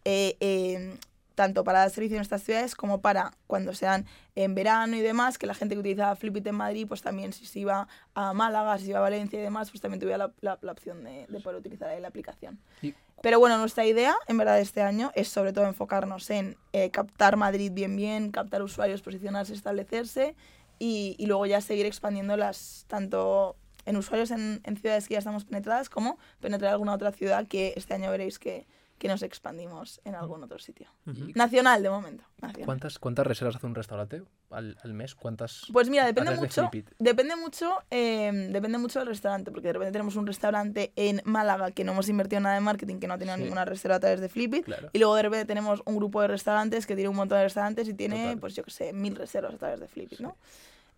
[0.05, 0.97] eh,
[1.35, 5.39] tanto para dar servicio en estas ciudades como para cuando sean en verano y demás,
[5.39, 8.77] que la gente que utilizaba Flipit en Madrid, pues también si se iba a Málaga,
[8.79, 11.27] si se iba a Valencia y demás, pues también tuviera la, la- la opción de,
[11.29, 12.59] de poder utilizar ahí la aplicación.
[12.83, 16.91] Y- Pero bueno, nuestra idea, en verdad, este año es sobre todo enfocarnos en eh,
[16.91, 20.37] captar Madrid bien bien, captar usuarios, posicionarse, establecerse
[20.79, 23.57] y, y luego ya seguir expandiéndolas tanto
[23.87, 27.73] en usuarios en, en ciudades que ya estamos penetradas como penetrar alguna otra ciudad que
[27.77, 28.67] este año veréis que,
[28.99, 30.89] que nos expandimos en algún otro sitio.
[31.07, 32.25] ¿Y Nacional, de momento.
[32.41, 32.67] nacional.
[32.67, 35.15] ¿Cuántas, ¿Cuántas reservas hace un restaurante al, al mes?
[35.15, 35.63] ¿Cuántas?
[35.73, 39.93] Pues mira, depende de mucho, depende mucho, eh, depende mucho del restaurante, porque de repente
[39.93, 43.19] tenemos un restaurante en Málaga que no hemos invertido nada en marketing, que no ha
[43.19, 43.43] tenido Sí.
[43.43, 44.91] ninguna reserva a través de Flipit, Claro.
[44.93, 47.89] y luego de repente tenemos un grupo de restaurantes que tiene un montón de restaurantes
[47.89, 48.39] y tiene, Total.
[48.39, 50.37] pues yo qué sé, mil reservas a través de Flipit, ¿no?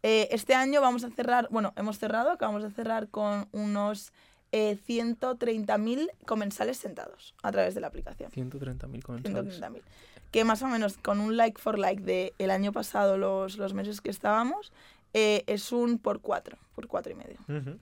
[0.02, 4.12] Eh, este año vamos a cerrar, bueno, hemos cerrado, acabamos de cerrar con unos
[4.52, 8.30] eh, 130.000 comensales sentados a través de la aplicación.
[8.30, 9.60] 130.000 comensales.
[9.60, 9.82] 130.000.
[10.30, 13.74] Que más o menos con un like for like de el año pasado, los, los
[13.74, 14.72] meses que estábamos,
[15.12, 17.38] eh, es un por cuatro, por cuatro y medio.
[17.48, 17.78] Ujú.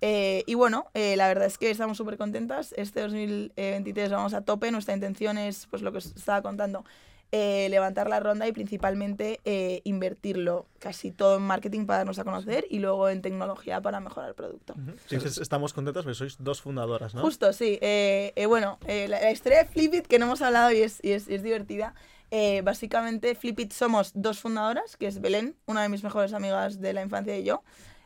[0.00, 2.74] Eh, y bueno, eh, la verdad es que estamos súper contentas.
[2.76, 4.70] Este 2023 vamos a tope.
[4.70, 6.84] Nuestra intención es, pues lo que os estaba contando,
[7.32, 12.24] eh, levantar la ronda y principalmente eh, invertirlo casi todo en marketing para darnos a
[12.24, 14.74] conocer y luego en tecnología para mejorar el producto.
[14.74, 14.96] Ujú.
[15.06, 17.22] Sí, que estamos contentos porque sois dos fundadoras, ¿no?
[17.22, 17.78] Justo, sí.
[17.82, 21.00] Eh, eh, bueno, eh, la, la historia de Flipit que no hemos hablado y es,
[21.02, 21.94] y es, y es divertida.
[22.30, 26.92] Eh, básicamente, Flipit somos dos fundadoras, que es Belén, una de mis mejores amigas de
[26.92, 27.62] la infancia y yo.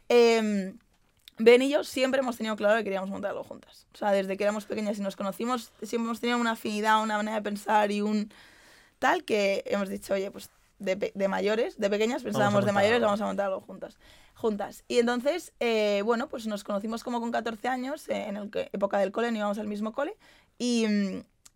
[0.09, 0.79] Em,
[1.39, 3.87] Ben y yo siempre hemos tenido claro que queríamos montar algo juntas.
[3.95, 7.17] O sea, desde que éramos pequeñas y nos conocimos, siempre hemos tenido una afinidad, una
[7.17, 8.31] manera de pensar y un
[9.01, 13.07] tal que hemos dicho, oye, pues de, de mayores, de pequeñas pensábamos de mayores, algo.
[13.07, 13.99] vamos a montar algo juntas.
[14.35, 14.85] juntas.
[14.89, 18.71] Y entonces, eh, bueno, pues nos conocimos como con 14 años, eh, en el que,
[18.73, 20.17] época del cole, no íbamos al mismo cole.
[20.59, 20.87] Y,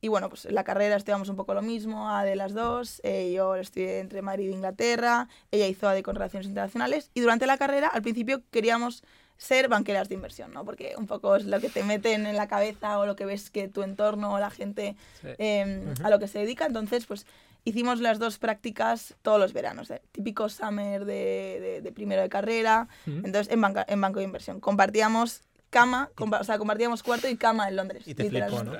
[0.00, 3.00] y bueno, pues en la carrera estudiamos un poco lo mismo, A de las dos.
[3.04, 7.10] eh, yo estudié entre Madrid e Inglaterra, ella hizo AD con Relaciones Internacionales.
[7.14, 9.02] Y durante la carrera, al principio, queríamos
[9.36, 10.64] ser banqueras de inversión, ¿no?
[10.64, 13.50] Porque un poco es lo que te meten en la cabeza o lo que ves
[13.50, 15.28] que tu entorno o la gente Sí.
[15.38, 16.66] eh, a lo que se dedica.
[16.66, 17.26] Entonces, pues
[17.64, 20.02] hicimos las dos prácticas todos los veranos, ¿eh?
[20.12, 24.60] típico summer de, de- de primero de carrera, entonces en, banca, en banco de inversión.
[24.60, 28.06] Compartíamos cama, compa- o sea, compartíamos cuarto y cama en Londres.
[28.06, 28.62] Y te flipó.
[28.62, 28.72] ¿no?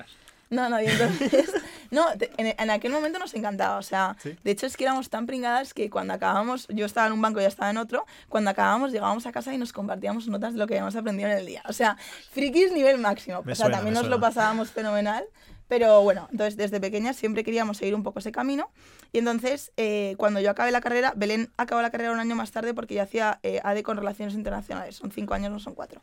[0.51, 1.51] No, no, y entonces,
[1.95, 2.05] no,
[2.37, 4.37] en, en aquel momento nos encantaba, o sea, Sí.
[4.43, 7.39] de hecho es que éramos tan pringadas que cuando acabábamos, yo estaba en un banco
[7.39, 10.59] y ella estaba en otro, cuando acabábamos llegábamos a casa y nos compartíamos notas de
[10.59, 11.97] lo que habíamos aprendido en el día, o sea,
[12.31, 14.27] frikis nivel máximo, Me o sea, suena, también nos lo suena.
[14.27, 15.23] pasábamos fenomenal,
[15.67, 18.69] pero bueno, entonces desde pequeñas siempre queríamos seguir un poco ese camino
[19.11, 22.51] y entonces eh, cuando yo acabé la carrera, Belén acabó la carrera un año más
[22.51, 26.01] tarde porque ya hacía eh, AD con Relaciones Internacionales, son cinco años, no son cuatro.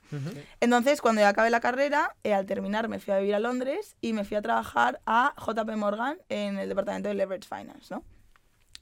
[0.61, 3.97] Entonces, cuando ya acabé la carrera, eh, al terminar me fui a vivir a Londres
[4.01, 8.03] y me fui a trabajar a JP Morgan en el departamento de Leverage Finance, ¿no?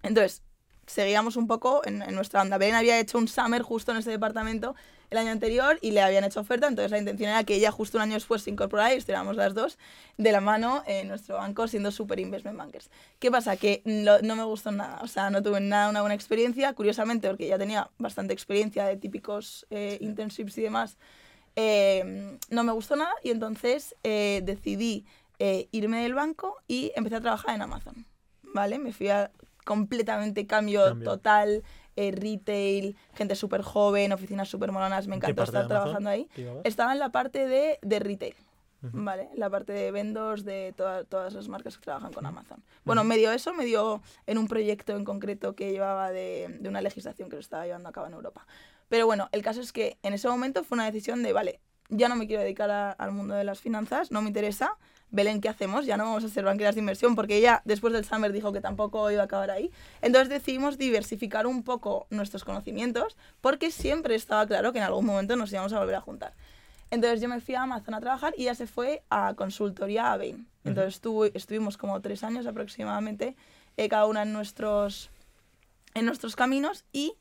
[0.02, 0.42] Entonces,
[0.86, 2.56] seguíamos un poco en, en nuestra onda.
[2.56, 4.74] Belén había hecho un summer justo en ese departamento
[5.10, 7.98] el año anterior y le habían hecho oferta, entonces la intención era que ella justo
[7.98, 9.78] un año después se incorporara y estuviéramos las dos
[10.16, 12.90] de la mano en nuestro banco siendo super investment bankers.
[13.18, 13.56] ¿Qué pasa?
[13.56, 17.28] Que no, no me gustó nada, o sea, no tuve nada una buena experiencia, curiosamente
[17.28, 20.96] porque ya tenía bastante experiencia de típicos eh, internships y demás,
[21.56, 25.04] eh, no me gustó nada y entonces eh, decidí
[25.38, 28.06] eh, irme del banco y empecé a trabajar en Amazon,
[28.42, 28.78] ¿vale?
[28.78, 29.30] Me fui a
[29.64, 31.10] completamente cambio, Cambio.
[31.10, 31.62] total,
[32.08, 36.28] eh, retail, gente súper joven, oficinas súper molonas, me ¿En qué encantó estar trabajando ahí.
[36.64, 38.34] Estaba en la parte de, de retail.
[38.82, 39.28] ¿vale?
[39.34, 42.62] La parte de vendors de toda- todas las marcas que trabajan con Amazon.
[42.84, 47.28] Bueno, medio eso, medio en un proyecto en concreto que llevaba de, de una legislación
[47.28, 48.46] que lo estaba llevando a cabo en Europa.
[48.88, 52.08] Pero bueno, el caso es que en ese momento fue una decisión de, vale, ya
[52.08, 54.78] no me quiero dedicar a- al mundo de las finanzas, no me interesa.
[55.12, 55.86] Belén, ¿qué hacemos?
[55.86, 58.60] Ya no vamos a ser banqueras de inversión porque ella después del summer dijo que
[58.60, 59.70] tampoco iba a acabar ahí.
[60.02, 65.34] Entonces decidimos diversificar un poco nuestros conocimientos porque siempre estaba claro que en algún momento
[65.34, 66.32] nos íbamos a volver a juntar.
[66.92, 70.16] Entonces yo me fui a Amazon a trabajar y ella se fue a consultoría a
[70.16, 70.46] Bain.
[70.64, 73.34] Entonces estuvo- estuvimos como tres años aproximadamente,
[73.76, 75.10] eh, cada una en nuestros,
[75.94, 77.14] en nuestros caminos y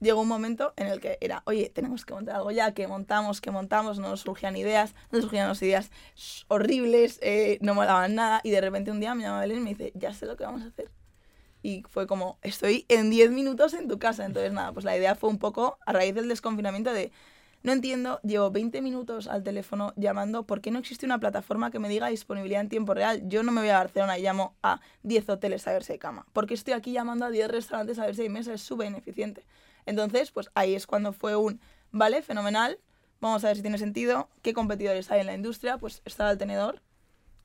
[0.00, 3.40] llegó un momento en el que era, oye, tenemos que montar algo ya, que montamos,
[3.40, 5.90] que montamos, no nos surgían ideas, no nos surgían las ideas
[6.48, 9.70] horribles, eh, no molaban nada y de repente un día me llama Belén y me
[9.70, 10.90] dice, ya sé lo que vamos a hacer.
[11.62, 14.26] Y fue como, estoy en 10 minutos en tu casa.
[14.26, 17.10] Entonces, nada, pues la idea fue un poco a raíz del desconfinamiento de,
[17.62, 21.78] no entiendo, llevo 20 minutos al teléfono llamando, ¿por qué no existe una plataforma que
[21.78, 23.22] me diga disponibilidad en tiempo real?
[23.26, 25.98] Yo no me voy a Barcelona y llamo a 10 hoteles a ver si hay
[25.98, 26.26] cama.
[26.34, 28.52] ¿Por qué estoy aquí llamando a 10 restaurantes a ver si hay mesa?
[28.52, 29.46] Es súper ineficiente.
[29.86, 31.60] Entonces, pues ahí es cuando fue un,
[31.90, 32.78] vale, fenomenal,
[33.20, 36.38] vamos a ver si tiene sentido, qué competidores hay en la industria, pues estaba el
[36.38, 36.82] tenedor,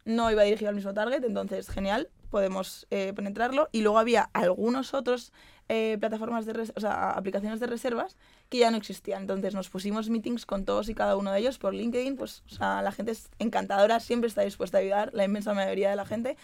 [0.06, 3.70] no iba dirigido al mismo target, entonces genial, podemos eh, penetrarlo.
[3.72, 5.34] Y luego había algunos otros
[5.68, 8.18] eh, plataformas de, res- o sea, aplicaciones de reservas
[8.50, 9.22] que ya no existían.
[9.22, 12.16] Entonces nos pusimos meetings con todos y cada uno de ellos por LinkedIn.
[12.18, 15.90] Pues, o sea, la gente es encantadora, siempre está dispuesta a ayudar, la inmensa mayoría
[15.90, 16.38] de la gente.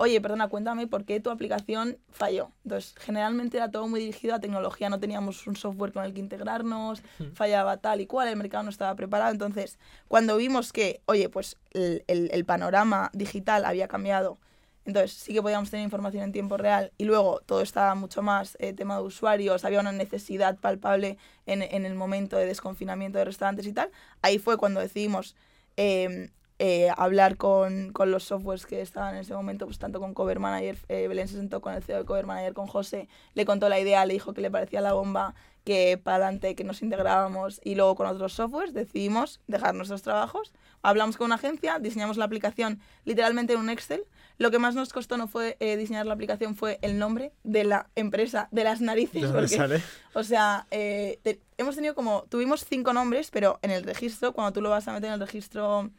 [0.00, 2.52] Oye, perdona, cuéntame por qué tu aplicación falló.
[2.64, 6.20] Entonces, generalmente era todo muy dirigido a tecnología, no teníamos un software con el que
[6.20, 7.02] integrarnos,
[7.34, 9.32] fallaba tal y cual, el mercado no estaba preparado.
[9.32, 9.76] Entonces,
[10.06, 14.38] cuando vimos que, oye, pues el, el- el panorama digital había cambiado,
[14.84, 18.56] entonces sí que podíamos tener información en tiempo real y luego todo estaba mucho más
[18.60, 23.24] eh, tema de usuarios, había una necesidad palpable en, en el momento de desconfinamiento de
[23.26, 23.90] restaurantes y tal,
[24.22, 25.34] ahí fue cuando decidimos
[25.76, 30.14] eh, eh, hablar con, con los softwares que estaban en ese momento, pues tanto con
[30.14, 33.44] Cover Manager, eh, Belén se sentó con el CEO de Cover Manager, con José, le
[33.44, 35.34] contó la idea, le dijo que le parecía la bomba,
[35.64, 40.52] que para adelante, que nos integrábamos y luego con otros softwares decidimos dejar nuestros trabajos,
[40.82, 44.02] hablamos con una agencia, diseñamos la aplicación literalmente en un Excel,
[44.38, 47.64] lo que más nos costó no fue eh, diseñar la aplicación, fue el nombre de
[47.64, 49.82] la empresa, de las narices, ¿De dónde porque sale?
[50.14, 54.52] o sea, eh, te- hemos tenido como, tuvimos cinco nombres, pero en el registro, cuando
[54.52, 55.90] tú lo vas a meter en el registro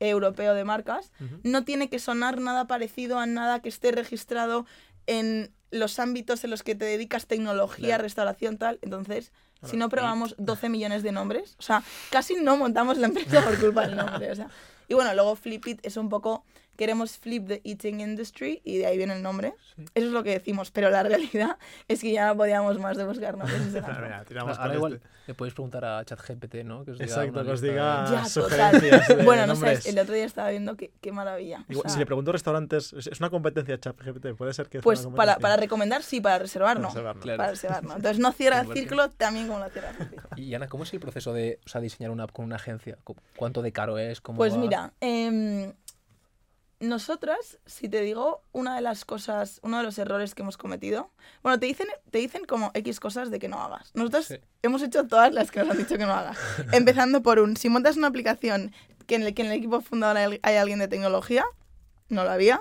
[0.00, 1.10] europeo de marcas,
[1.42, 4.66] no tiene que sonar nada parecido a nada que esté registrado
[5.06, 8.02] en los ámbitos en los que te dedicas tecnología, Claro.
[8.04, 8.78] restauración, tal.
[8.82, 9.32] Entonces,
[9.64, 13.58] si no probamos 12 millones de nombres, o sea, casi no montamos la empresa por
[13.58, 14.30] culpa del nombre.
[14.30, 14.48] O sea.
[14.88, 16.44] Y bueno, luego Flip It es un poco,
[16.76, 19.54] queremos flip the eating industry y de ahí viene el nombre.
[19.74, 19.82] Sí.
[19.94, 21.58] Eso es lo que decimos, pero la realidad
[21.88, 23.60] es que ya no podíamos más de buscar nombres.
[23.72, 25.08] Mira, tiramos Ahora igual este.
[25.26, 26.84] le podéis preguntar a ChatGPT, ¿no?
[26.84, 29.82] Que os diga Exacto, que os diga- Ya, sugerencias de bueno, no nombres.
[29.84, 31.64] sé, el otro día estaba viendo qué, qué maravilla.
[31.68, 34.84] o Igual, sea, si le pregunto restaurantes, es una competencia ChatGPT, puede ser que es
[34.84, 36.88] pues para, para recomendar, sí, para reservar, no.
[36.88, 37.22] Reservar, ¿no?
[37.22, 37.38] Claro.
[37.38, 37.96] Para reservar, no.
[37.96, 40.22] Entonces no cierra el que- círculo también como lo cierra el círculo.
[40.36, 42.98] Y Ana, ¿cómo es el proceso de o sea, diseñar una app con una agencia?
[43.04, 44.20] ¿Cu- ¿Cuánto de caro es?
[44.20, 44.58] ¿Cómo Pues va?
[44.58, 45.72] mira, em,
[46.88, 51.10] nosotras, si te digo una de las cosas, uno de los errores que hemos cometido,
[51.42, 53.90] bueno, te dicen, te dicen como X cosas de que no hagas.
[53.94, 54.36] Nosotros Sí.
[54.62, 56.36] hemos hecho todas las que nos han dicho que no hagas.
[56.72, 58.72] Empezando por un, si montas una aplicación
[59.06, 61.44] que en el que en el equipo fundador hay, hay alguien de tecnología,
[62.08, 62.60] no lo había,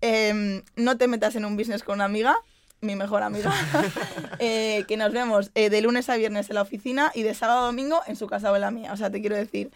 [0.00, 2.36] em, no te metas en un business con una amiga,
[2.80, 3.52] mi mejor amiga,
[4.40, 7.60] eh, que nos vemos eh, de lunes a viernes en la oficina y de sábado
[7.62, 8.92] a domingo en su casa o en la mía.
[8.92, 9.70] O sea, te quiero decir,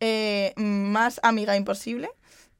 [0.00, 2.10] eh, más amiga imposible.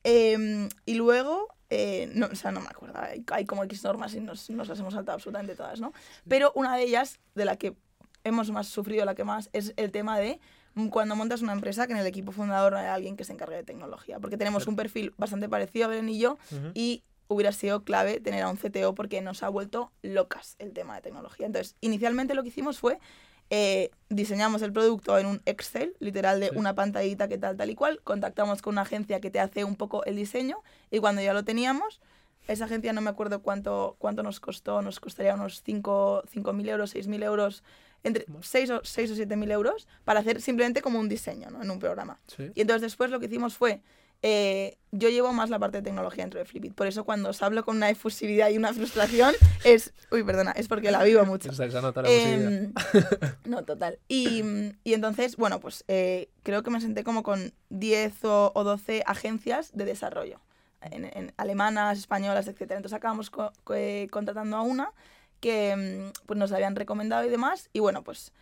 [0.05, 4.14] Eh, y luego, eh, no, o sea, no me acuerdo, hay, hay como X normas
[4.14, 5.92] y nos, nos las hemos saltado absolutamente todas, ¿no?
[6.28, 7.74] Pero una de ellas, de la que
[8.22, 10.40] hemos más sufrido, la que más, es el tema de
[10.90, 13.57] cuando montas una empresa que en el equipo fundador no hay alguien que se encargue
[13.57, 14.18] de tecnología.
[14.18, 16.36] Porque tenemos un perfil bastante parecido a Belén y yo
[16.74, 20.96] y hubiera sido clave tener a un CTO porque nos ha vuelto locas el tema
[20.96, 21.46] de tecnología.
[21.46, 22.98] Entonces, inicialmente lo que hicimos fue
[23.51, 26.57] eh, diseñamos el producto en un Excel, literal de Sí.
[26.57, 29.76] una pantallita que tal, tal y cual, contactamos con una agencia que te hace un
[29.76, 30.59] poco el diseño
[30.90, 32.01] y cuando ya lo teníamos,
[32.49, 37.22] esa agencia no me acuerdo cuánto, cuánto nos costó, nos costaría unos 5.000 euros, 6.000
[37.22, 37.62] euros,
[38.03, 41.62] entre 6 o, 6 o 7.000 euros para hacer simplemente como un diseño ¿no?
[41.62, 42.20] en un programa.
[42.26, 42.51] Sí.
[42.55, 43.80] Y entonces después lo que hicimos fue,
[44.27, 47.43] eh, yo llevo más la parte de tecnología dentro de Flipit, por eso cuando os
[47.43, 51.49] hablo con una efusividad y una frustración es, uy, perdona, es porque la vivo mucho.
[51.83, 52.09] Nota la.
[52.55, 52.72] Em,
[53.45, 53.99] no, total.
[54.09, 54.43] Y,
[54.83, 59.03] y entonces, bueno, pues eh, creo que me senté como con 10 o, o 12
[59.07, 60.41] agencias de desarrollo,
[60.81, 62.61] en, en alemanas, españolas, etc.
[62.62, 64.91] Entonces acabamos co- co- eh, contratando a una
[65.41, 67.68] que mm, pues nos la habían recomendado y demás.
[67.75, 68.33] Y bueno, pues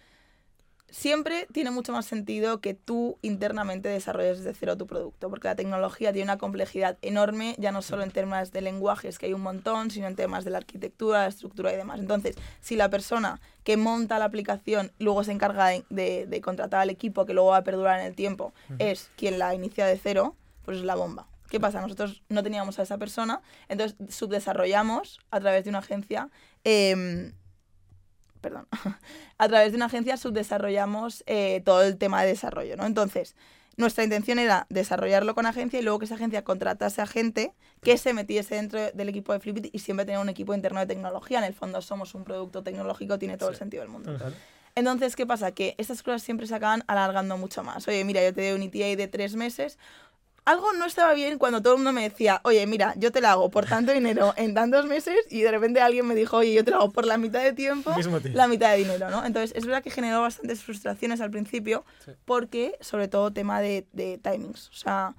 [0.93, 5.57] siempre tiene mucho más sentido que tú internamente desarrolles desde cero tu producto, porque la
[5.57, 9.40] tecnología tiene una complejidad enorme, ya no solo en temas de lenguajes, que hay un
[9.40, 11.99] montón, sino en temas de la arquitectura, la estructura y demás.
[11.99, 16.80] Entonces, si la persona que monta la aplicación luego se encarga de, de- de contratar
[16.80, 19.99] al equipo que luego va a perdurar en el tiempo, es quien la inicia de
[19.99, 21.26] cero, pues es la bomba.
[21.49, 21.80] ¿Qué pasa?
[21.82, 26.30] Nosotros no teníamos a esa persona, entonces subdesarrollamos a través de una agencia
[26.64, 27.32] em,
[28.43, 28.68] perdón,
[29.38, 32.84] a través de una agencia subdesarrollamos eh, todo el tema de desarrollo, ¿no?
[32.84, 33.34] Entonces,
[33.76, 37.97] nuestra intención era desarrollarlo con agencia y luego que esa agencia contratase a gente que
[37.97, 41.38] se metiese dentro del equipo de Flipit y siempre tener un equipo interno de tecnología.
[41.38, 44.14] En el fondo somos un producto tecnológico, tiene todo el sentido del mundo.
[44.74, 45.53] Entonces, ¿qué pasa?
[45.53, 47.86] Que estas cosas siempre se acaban alargando mucho más.
[47.88, 49.78] Oye, mira, yo te doy un ETA de tres meses.
[50.45, 53.32] Algo no estaba bien cuando todo el mundo me decía, oye, mira, yo te la
[53.32, 56.64] hago por tanto dinero en tantos meses y de repente alguien me dijo, oye, yo
[56.64, 57.93] te la hago por la mitad de tiempo,
[58.34, 59.24] la mitad de dinero, ¿no?
[59.24, 62.11] Entonces, es verdad que generó bastantes frustraciones al principio Sí.
[62.24, 64.68] porque, sobre todo, tema de, de timings.
[64.70, 65.14] O sea,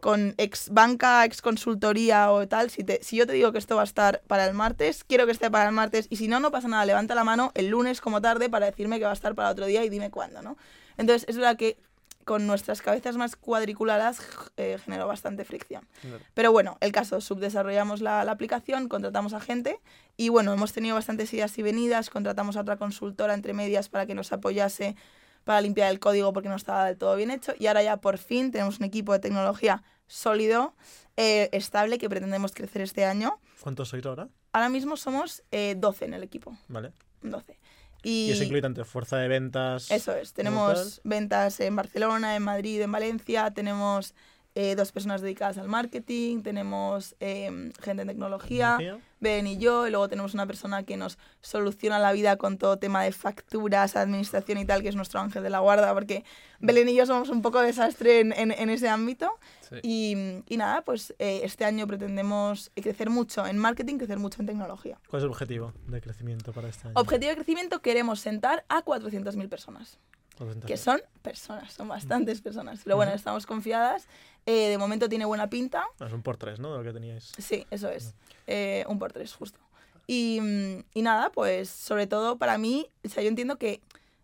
[0.00, 3.76] con ex banca, ex consultoría o tal, si, te, si yo te digo que esto
[3.76, 6.40] va a estar para el martes, quiero que esté para el martes y si no,
[6.40, 9.14] no pasa nada, levanta la mano el lunes como tarde para decirme que va a
[9.14, 10.56] estar para otro día y dime cuándo, ¿no?
[10.96, 11.76] Entonces, es verdad que
[12.24, 14.20] con nuestras cabezas más cuadriculadas
[14.56, 15.86] eh, generó bastante fricción.
[16.34, 19.80] Pero bueno, el caso, subdesarrollamos la, la aplicación, contratamos a gente
[20.16, 24.06] y bueno, hemos tenido bastantes idas y venidas, contratamos a otra consultora entre medias para
[24.06, 24.96] que nos apoyase
[25.44, 28.18] para limpiar el código porque no estaba del todo bien hecho y ahora ya por
[28.18, 30.74] fin tenemos un equipo de tecnología sólido,
[31.16, 33.38] eh, estable, que pretendemos crecer este año.
[33.60, 34.28] ¿Cuántos sois ahora?
[34.52, 36.92] Ahora mismo somos eh, 12 en el equipo, Vale.
[37.22, 37.58] 12.
[38.02, 39.90] Y, eso incluye tanto fuerza de ventas.
[39.90, 44.14] Eso es, tenemos ventas en Barcelona, en Madrid, en Valencia, tenemos
[44.54, 49.06] eh, dos personas dedicadas al marketing, tenemos eh, gente en tecnología, tecnología.
[49.20, 52.76] Ben y yo, y luego tenemos una persona que nos soluciona la vida con todo
[52.76, 56.24] tema de facturas, administración y tal, que es nuestro ángel de la guarda, porque
[56.58, 59.30] Belén y yo somos un poco desastre en, en, en ese ámbito.
[59.60, 59.76] Sí.
[59.82, 60.16] Y,
[60.48, 64.98] y nada, pues eh, este año pretendemos crecer mucho en marketing, crecer mucho en tecnología.
[65.08, 66.94] ¿Cuál es el objetivo de crecimiento para este año?
[66.96, 69.98] Objetivo de crecimiento, queremos sentar a 400.000 personas.
[70.36, 70.72] Porcentaje.
[70.72, 72.80] que son personas, son bastantes personas.
[72.84, 74.08] Pero bueno, estamos confiadas.
[74.46, 75.84] Eh, de momento tiene buena pinta.
[76.00, 76.72] Ah, es un por tres, ¿no?
[76.72, 77.32] De lo que teníais.
[77.38, 78.14] Sí, eso es.
[78.46, 79.58] Eh, un por tres, justo.
[80.06, 83.80] Y, mm, y nada, pues sobre todo para mí, o sea, yo entiendo que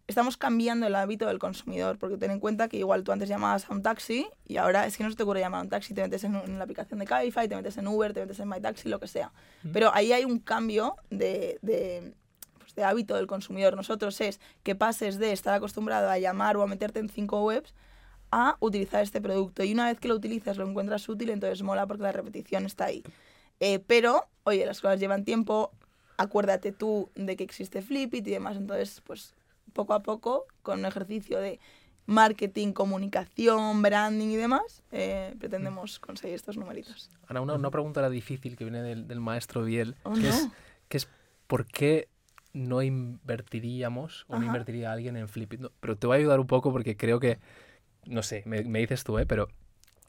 [0.09, 3.71] estamos cambiando el hábito del consumidor, porque ten en cuenta que igual tú antes llamabas
[3.71, 5.93] a un taxi y ahora es que no se te ocurre llamar a un taxi,
[5.95, 8.49] te metes en, en la aplicación de Cabify, te metes en Uber, te metes en
[8.49, 9.31] MyTaxi, lo que sea.
[9.73, 12.15] Pero ahí hay un cambio de, de,
[12.59, 13.77] pues, de hábito del consumidor.
[13.77, 17.75] Nosotros es que pases de estar acostumbrado a llamar o a meterte en cinco webs
[18.31, 19.65] a utilizar este producto.
[19.65, 22.87] Y una vez que lo utilizas, lo encuentras útil, entonces mola porque la repetición está
[22.87, 23.03] ahí.
[23.61, 25.73] Eh, pero, oye, las cosas llevan tiempo,
[26.17, 29.35] acuérdate tú de que existe Flipit y demás, entonces, pues
[29.73, 31.59] poco a poco, con un ejercicio de
[32.07, 37.11] marketing, comunicación, branding y demás, eh, pretendemos conseguir estos numeritos.
[37.27, 40.49] Ana, una, una pregunta ahora difícil que viene del, del maestro Biel, Oh, que, es,
[40.89, 41.09] que es
[41.47, 42.09] ¿por qué
[42.55, 45.61] no invertiríamos o no invertiría alguien en Flipit?
[45.61, 47.39] No, pero te voy a ayudar un poco porque creo que,
[48.09, 49.27] no sé, me, me dices tú, ¿eh?
[49.27, 49.49] pero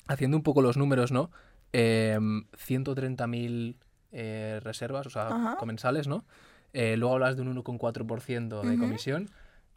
[0.08, 1.30] haciendo un poco los números, ¿no?
[1.74, 3.76] Eh, 130.000
[4.12, 5.58] eh, reservas, o sea, Ajá.
[5.58, 6.26] comensales, ¿no?
[6.74, 9.30] Eh, luego hablas de un 1,4% de comisión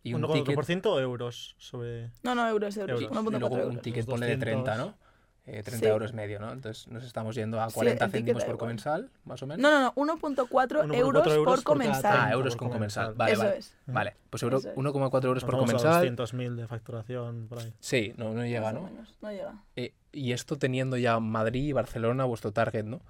[0.02, 2.10] y un 1,4% ticket, o euros sobre.
[2.22, 3.16] No, no, euros, euros, Euros.
[3.16, 4.78] y 1.4 luego un ticket ponle de 30, 200.
[4.78, 5.01] ¿no?
[5.44, 5.86] Eh, 30 Sí.
[5.86, 6.52] euros medio, ¿no?
[6.52, 9.60] Entonces nos estamos yendo a Sí, 40 el ticket céntimos por comensal, más o menos.
[9.60, 12.04] No, no, no, 1.4 1,4 euros, euros por por comensal.
[12.04, 13.04] Ah, 30 euros por con comensal.
[13.06, 13.14] comensal.
[13.18, 13.56] Vale, Eso vale.
[13.58, 13.76] es.
[13.86, 14.68] Vale, pues euro- es.
[14.76, 16.02] 1,4 euros por Nos vamos a comensal.
[16.02, 17.74] 200.000 de facturación por ahí.
[17.80, 18.82] Sí, no, no llega, Más o ¿no?
[18.84, 19.54] menos, no llega.
[19.74, 23.00] Eh, y esto teniendo ya Madrid y Barcelona vuestro target, ¿no?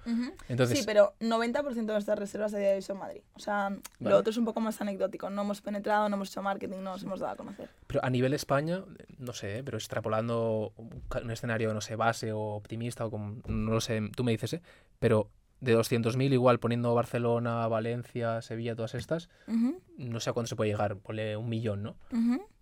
[0.48, 3.22] Entonces, sí, pero 90% de nuestras reservas a día de hoy son Madrid.
[3.34, 3.82] O sea, Vale.
[3.98, 5.28] lo otro es un poco más anecdótico.
[5.28, 7.68] No hemos penetrado, no hemos hecho marketing, no nos hemos dado a conocer.
[7.86, 8.84] pero a nivel España,
[9.18, 9.64] no sé, ¿eh?
[9.64, 14.22] pero extrapolando un, escenario, no sé, base o optimista o como, no lo sé, tú
[14.24, 14.62] me dices, ¿eh?
[14.98, 15.30] Pero
[15.60, 19.28] de 200.000 igual poniendo Barcelona, Valencia, Sevilla, todas estas,
[19.96, 21.96] no sé a cuánto se puede llegar, ponle un millón, ¿no?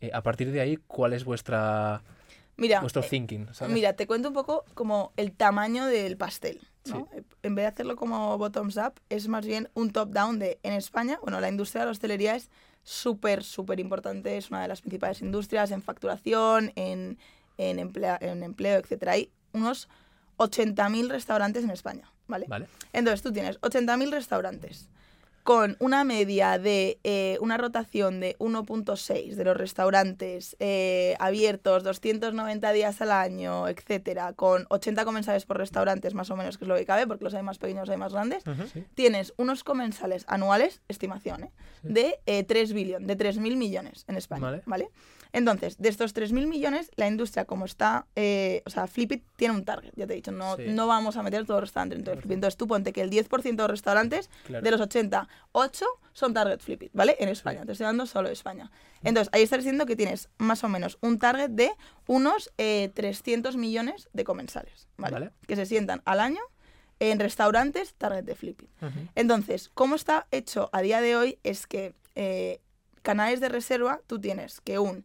[0.01, 2.03] Eh, a partir de ahí, ¿cuál es vuestra
[2.61, 3.48] Mira, vuestro eh, thinking?
[3.52, 3.74] ¿sabes?
[3.74, 6.61] Mira, te cuento un poco como el tamaño del pastel.
[6.84, 7.08] ¿no?
[7.12, 10.58] Eh, En vez de hacerlo como bottoms up, es más bien un top down de
[10.62, 12.50] en España, bueno, la industria de la hostelería es
[12.82, 17.18] súper, súper importante, es una de las principales industrias en facturación, en,
[17.58, 19.08] en, emplea- en empleo, etc.
[19.08, 19.88] Hay unos
[20.38, 22.46] 80.000 restaurantes en España, ¿vale?
[22.48, 22.66] Vale.
[22.92, 24.88] Entonces tú tienes 80.000 restaurantes
[25.43, 32.72] con una media de eh, una rotación de 1.6 de los restaurantes eh, abiertos 290
[32.72, 36.76] días al año, etcétera, con 80 comensales por restaurantes más o menos, que es lo
[36.76, 38.43] que cabe, porque los hay más pequeños, los hay más grandes.
[38.72, 38.84] Sí.
[38.95, 41.51] tienes unos comensales anuales, estimación, ¿eh?
[41.82, 44.62] de eh, 3 billones, de 3.000 millones en España, Vale.
[44.66, 44.88] ¿vale?
[45.32, 49.64] Entonces, de estos 3.000 millones, la industria como está, eh, o sea, Flipit tiene un
[49.64, 50.64] target, ya te he dicho, no, Sí.
[50.68, 52.34] no vamos a meter todos los restaurantes dentro de Flipit.
[52.34, 54.64] Entonces, tú ponte que el 10% de los restaurantes, Claro.
[54.64, 57.16] de los 80, 8 son target Flipit, ¿vale?
[57.18, 58.70] En España, te estoy dando solo España.
[59.03, 61.70] Entonces, ahí estás diciendo que tienes más o menos un target de
[62.07, 65.12] unos eh, 300 millones de comensales, ¿vale?
[65.12, 65.31] Vale.
[65.47, 66.41] Que se sientan al año
[67.01, 68.33] en restaurantes target de.
[68.33, 69.09] Ujú.
[69.14, 71.39] Entonces, ¿cómo está hecho a día de hoy?
[71.43, 72.61] Es que eh,
[73.03, 75.05] canales de reserva, tú tienes que un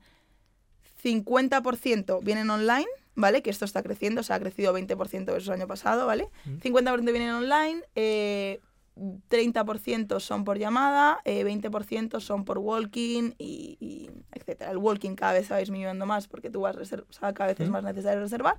[1.03, 3.41] 50% vienen online, ¿vale?
[3.41, 6.30] Que esto está creciendo, o sea, ha crecido 20% versus el año pasado, ¿vale?
[6.45, 8.59] 50% vienen online, eh,
[8.95, 14.71] 30% son por llamada, eh, 20% son por walking y, y etcétera.
[14.71, 17.69] El walking cada vez va disminuyendo más porque tú vas o sea, cada vez es
[17.69, 18.57] más necesario reservar.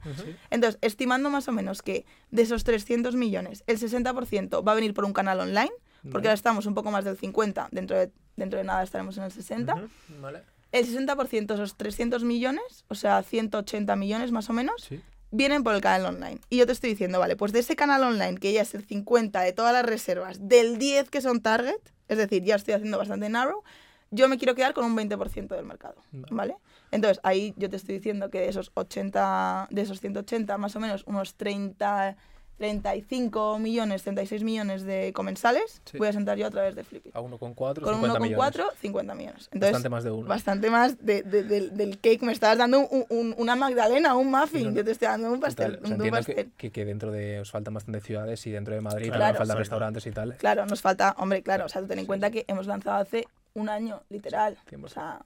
[0.51, 4.95] Entonces, estimando más o menos que de esos 300 millones, el 60% va a venir
[4.95, 5.73] por un canal online,
[6.13, 9.25] porque ahora estamos un poco más del 50, dentro de, dentro de nada estaremos en
[9.25, 9.75] el 60.
[9.75, 9.89] Ujú.
[10.21, 10.43] Vale.
[10.73, 15.01] El 60% de esos 300 millones, o sea, 180 millones más o menos, Sí.
[15.31, 16.41] Vienen por el canal online.
[16.49, 18.85] Y yo te estoy diciendo, vale, pues de ese canal online, que ya es el
[18.85, 22.99] 50 de todas las reservas, del 10 que son target, es decir, ya estoy haciendo
[22.99, 23.63] bastante narrow,
[24.11, 26.27] yo me quiero quedar con un 20% del mercado, Vale.
[26.31, 26.57] ¿vale?
[26.93, 30.81] Entonces, ahí yo te estoy diciendo que de esos 80, de esos 180, más o
[30.81, 32.17] menos, unos 30,
[32.59, 35.99] 35 millones, 36 millones de comensales, Sí.
[35.99, 37.11] voy a sentar yo a través de Flippy.
[37.15, 38.39] A 1,4, Con 50 millones.
[38.55, 39.45] 1,4, 50 millones.
[39.53, 40.29] Entonces, Bastante más de uno.
[40.29, 42.23] bastante más de- de- del- del cake.
[42.23, 44.65] Me estabas dando un- un- una magdalena, un muffin.
[44.65, 44.77] No, no.
[44.77, 45.73] Yo te estoy dando un pastel.
[45.73, 46.53] Total, o sea, un entiendo pastel.
[46.57, 49.59] que, que, dentro de os faltan bastantes ciudades y dentro de Madrid Claro, también faltan
[49.59, 50.37] restaurantes y tal.
[50.37, 52.33] Claro, nos falta, hombre, claro, o sea, tú ten en Sí, cuenta sí.
[52.35, 54.59] que hemos lanzado hace un año, literal.
[54.69, 54.85] 100%.
[54.85, 55.21] O sea,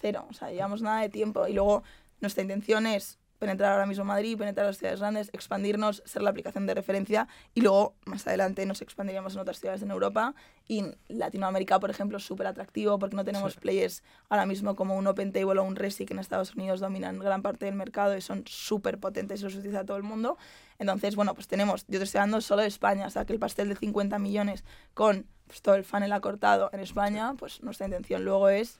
[0.00, 1.46] cero, o sea, llevamos nada de tiempo.
[1.46, 1.82] Y luego
[2.20, 6.66] nuestra intención es penetrar ahora mismo Madrid, penetrar las ciudades grandes, expandirnos, ser la aplicación
[6.66, 10.34] de referencia y luego más adelante nos expandiríamos en otras ciudades en Europa
[10.68, 13.60] y en Latinoamérica, por ejemplo, es súper atractivo porque no tenemos Sí.
[13.60, 17.40] players ahora mismo como un OpenTable o un Resi que en Estados Unidos dominan gran
[17.42, 20.36] parte del mercado y son súper potentes y los utiliza todo el mundo.
[20.78, 23.38] Entonces, bueno, pues tenemos, yo te estoy hablando solo de España, o sea, que el
[23.38, 28.22] pastel de 50 millones con pues, todo el funnel acortado en España, pues nuestra intención
[28.22, 28.78] luego es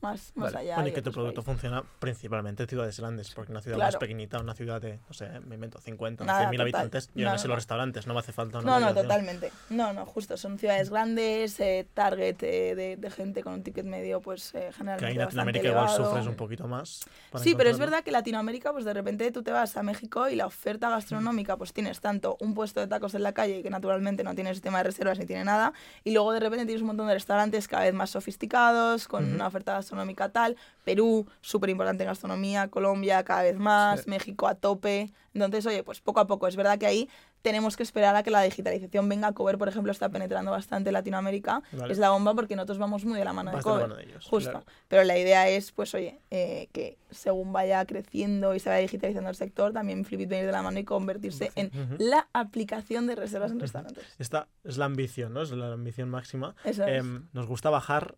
[0.00, 0.58] más, más Vale.
[0.64, 0.74] allá.
[0.76, 1.44] Bueno, y que tu producto países.
[1.44, 3.88] funciona principalmente en ciudades grandes, porque una ciudad Claro.
[3.92, 6.60] más pequeñita, una ciudad de, no sé, me invento 50, Nada, 100.000 total.
[6.62, 7.54] habitantes, yo No, me sé no, los no.
[7.56, 9.52] restaurantes, no me hace falta una No, no, totalmente.
[9.68, 10.36] No, no, justo.
[10.36, 14.66] Son ciudades grandes, eh, target eh, de, de gente con un ticket medio, pues eh,
[14.68, 17.00] Que generalmente ahí en Latinoamérica igual sufres un poquito más.
[17.36, 20.36] Sí, pero es verdad que Latinoamérica, pues de repente tú te vas a México y
[20.36, 24.24] la oferta gastronómica, pues tienes tanto un puesto de tacos en la calle que naturalmente
[24.24, 25.72] no tiene sistema de reservas ni tiene nada,
[26.04, 29.34] y luego de repente tienes un montón de restaurantes cada vez más sofisticados, con Ujú.
[29.34, 34.10] una oferta gastronómica tal, Perú, súper importante en gastronomía, Colombia cada vez más, Sí.
[34.10, 35.10] México a tope.
[35.34, 37.08] Entonces, oye, pues poco a poco, es verdad que ahí
[37.42, 39.32] tenemos que esperar a que la digitalización venga.
[39.32, 41.62] Cover, por ejemplo, está penetrando bastante Latinoamérica.
[41.72, 41.92] Vale.
[41.92, 43.88] Es la bomba porque nosotros vamos muy de la mano de Vas de la Cover.
[43.88, 44.50] mano de ellos, Justo.
[44.50, 44.66] claro.
[44.88, 49.30] Pero la idea es, pues oye, eh, que según vaya creciendo y se vaya digitalizando
[49.30, 53.52] el sector, también Flipit venir de la mano y convertirse en la aplicación de reservas
[53.52, 54.04] en restaurantes.
[54.18, 55.42] Esta es la ambición, ¿no?
[55.42, 56.54] Es la ambición máxima.
[56.64, 56.98] Eso es.
[57.00, 58.16] Em, nos gusta bajar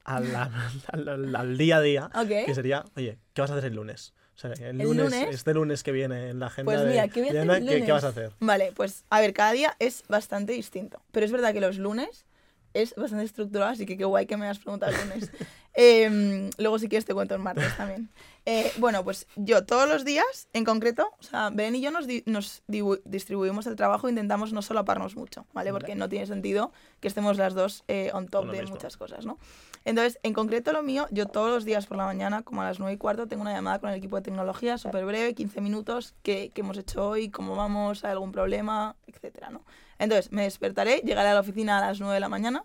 [0.04, 0.50] a la-
[0.92, 4.14] al, día a día, que sería, oye, ¿qué vas a hacer el lunes?
[4.34, 5.28] O sea, el ¿El lunes, lunes?
[5.34, 8.04] este lunes que viene en la agenda Pues mira, ¿qué voy a hacer ¿qué, vas
[8.04, 8.32] a hacer?
[8.40, 11.02] Vale, pues a ver, cada día es bastante distinto.
[11.12, 12.24] Pero es verdad que los lunes
[12.72, 15.30] es bastante estructurado, así que qué guay que me has preguntado el lunes.
[15.74, 18.10] Em, luego si quieres te cuento el martes también.
[18.46, 22.06] Eh, bueno, pues yo todos los días, en concreto, o sea, Belén y yo nos,
[22.06, 22.62] di- nos
[23.04, 25.70] distribuimos el trabajo, intentamos no solaparnos mucho, ¿vale?
[25.72, 28.76] Porque no tiene sentido que estemos las dos eh, on top de mismo.
[28.76, 29.38] muchas cosas, ¿no?
[29.84, 32.78] Entonces, en concreto lo mío, yo todos los días por la mañana, como a las
[32.80, 36.14] 9 y cuarto, tengo una llamada con el equipo de tecnología, súper breve, 15 minutos,
[36.22, 39.64] qué, qué hemos hecho hoy, cómo vamos, hay algún problema, etcétera, ¿no?
[39.98, 42.64] Entonces, me despertaré, llegaré a la oficina a las 9 de la mañana.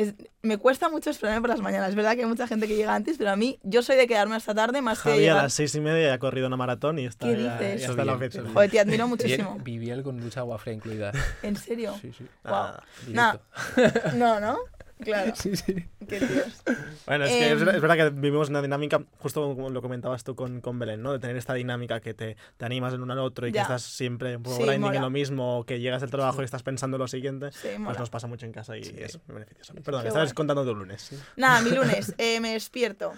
[0.00, 1.90] Es- me cuesta mucho esperarme por las mañanas.
[1.90, 4.06] Es verdad que hay mucha gente que llega antes, pero a mí, yo soy de
[4.06, 5.42] quedarme hasta tarde más que Javi a llegar...
[5.42, 7.82] las seis y media ya ha corrido una maratón y está, ¿Qué ya, dices?
[7.82, 8.14] ya está la
[8.54, 9.58] Joder, te admiro muchísimo.
[9.62, 11.12] Viviel con ducha agua fría incluida.
[11.42, 11.94] ¿En serio?
[12.00, 12.24] Sí, sí.
[12.44, 13.36] Ah, Nah.
[13.76, 14.16] Directo.
[14.16, 14.56] No, ¿no?
[15.02, 15.32] Claro.
[15.34, 15.86] Sí, sí.
[16.08, 16.62] Qué tíos.
[17.06, 20.24] Bueno, es que es, Em, es verdad que vivimos una dinámica, justo como lo comentabas
[20.24, 21.12] tú con, con Belén, ¿no?
[21.12, 23.60] De tener esta dinámica que te, te animas en uno al otro y Ya.
[23.60, 24.96] que estás siempre un poco Sí, grinding mola.
[24.96, 27.68] en lo mismo, o que llegas del trabajo y estás pensando en lo siguiente, Sí,
[27.84, 28.94] pues nos pasa mucho en casa y Sí.
[28.98, 29.74] es muy beneficioso.
[29.74, 30.34] Perdón, estabas guay.
[30.34, 31.10] contando tu lunes.
[31.36, 31.70] Nada, mi
[32.00, 33.12] lunes, eh, me despierto.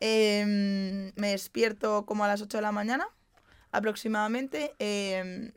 [0.00, 3.06] Em, me despierto como a las 8 de la mañana,
[3.70, 4.72] aproximadamente.
[4.78, 5.52] em,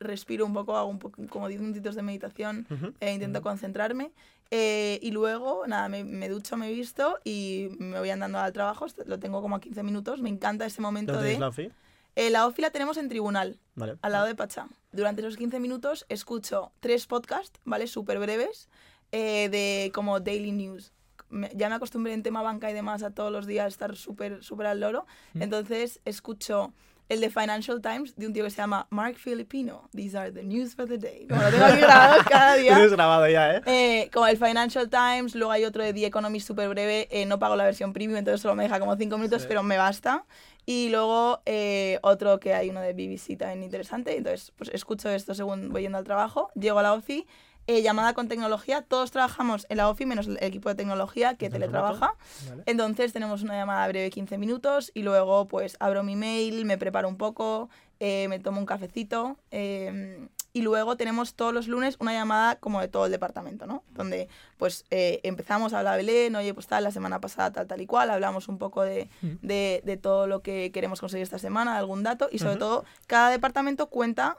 [0.00, 2.92] respiro un poco, hago un poco, como 10 minutitos de meditación, Ujú.
[2.98, 4.10] e intento concentrarme.
[4.54, 8.84] Eh, y luego, nada, me, me ducho, me visto y me voy andando al trabajo.
[9.06, 10.20] Lo tengo como a 15 minutos.
[10.20, 11.38] Me encanta ese momento ¿Dónde de...
[11.38, 11.70] la ofi?
[12.16, 13.96] Eh, la OFI la tenemos en tribunal, Vale.
[14.02, 14.68] al lado de Pachá.
[14.92, 17.86] Durante esos 15 minutos escucho tres podcasts, ¿vale?
[17.86, 18.68] Súper breves,
[19.12, 20.92] eh, de como daily news.
[21.30, 24.44] Me- ya me acostumbré en tema banca y demás a todos los días estar súper
[24.44, 25.06] súper al loro.
[25.32, 26.74] Entonces escucho
[27.12, 29.88] el de Financial Times de un tío que se llama Mark Filipino.
[29.94, 31.26] These are the news for the day.
[31.28, 32.74] Como lo tengo aquí grabado cada día.
[32.74, 33.62] Tienes grabado ya, ¿eh?
[33.66, 37.38] Eh, como el Financial Times, luego hay otro de The Economist súper breve, eh, no
[37.38, 39.48] pago la versión premium, entonces solo me deja como 5 minutos, Sí.
[39.48, 40.24] pero me basta.
[40.64, 45.34] Y luego eh, otro que hay uno de BBC también interesante, entonces pues escucho esto
[45.34, 47.26] según voy yendo al trabajo, llego a la OFI,
[47.66, 51.46] eh, llamada con tecnología, todos trabajamos en la OFI menos el equipo de tecnología que
[51.46, 52.16] ¿De teletrabaja.
[52.48, 52.62] Vale.
[52.66, 56.78] Entonces tenemos una llamada breve de 15 minutos y luego pues abro mi mail, me
[56.78, 61.96] preparo un poco, eh, me tomo un cafecito eh, y luego tenemos todos los lunes
[62.00, 63.84] una llamada como de todo el departamento, ¿no?
[63.90, 67.80] Donde pues eh, empezamos a hablar Belén, oye pues tal, la semana pasada tal, tal
[67.80, 69.08] y cual, hablamos un poco de,
[69.40, 73.30] de, de todo lo que queremos conseguir esta semana, algún dato y sobre todo cada
[73.30, 74.36] departamento cuenta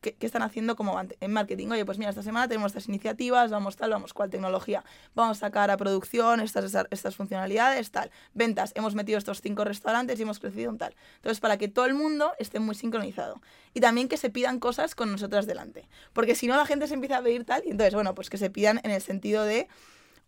[0.00, 1.68] qué, están haciendo como en marketing.
[1.68, 5.40] Oye, pues mira, esta semana tenemos estas iniciativas, vamos tal, vamos cual tecnología, vamos a
[5.40, 8.10] sacar a producción estas, estas, estas funcionalidades, tal.
[8.34, 10.94] Ventas, hemos metido estos cinco restaurantes y hemos crecido en tal.
[11.16, 13.40] Entonces, para que todo el mundo esté muy sincronizado.
[13.74, 15.88] Y también que se pidan cosas con nosotras delante.
[16.12, 18.38] Porque si no, la gente se empieza a pedir tal, y entonces, bueno, pues que
[18.38, 19.68] se pidan en el sentido de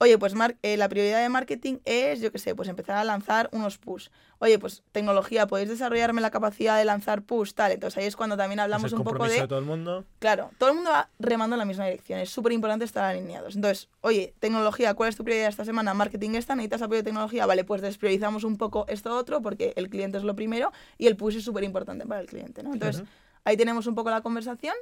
[0.03, 3.05] Oye, pues mar- eh, la prioridad de marketing es, yo qué sé, pues empezar a
[3.05, 4.09] lanzar unos push.
[4.39, 7.53] Oye, pues tecnología, ¿podéis desarrollarme la capacidad de lanzar push?
[7.53, 7.73] Tal.
[7.73, 9.43] Entonces ahí es cuando también hablamos un poco de...
[9.43, 10.07] de todo el mundo.
[10.19, 12.19] Claro, todo el mundo va remando en la misma dirección.
[12.19, 13.57] Es súper importante estar alineados.
[13.57, 15.93] Entonces, oye, tecnología, ¿cuál es tu prioridad esta semana?
[15.93, 17.45] Marketing esta, necesitas apoyo de tecnología.
[17.45, 21.17] Vale, pues despriorizamos un poco esto otro porque el cliente es lo primero y el
[21.17, 22.73] push es súper importante para el cliente, ¿no?
[22.73, 23.05] Entonces,
[23.45, 24.75] ahí tenemos un poco la conversación.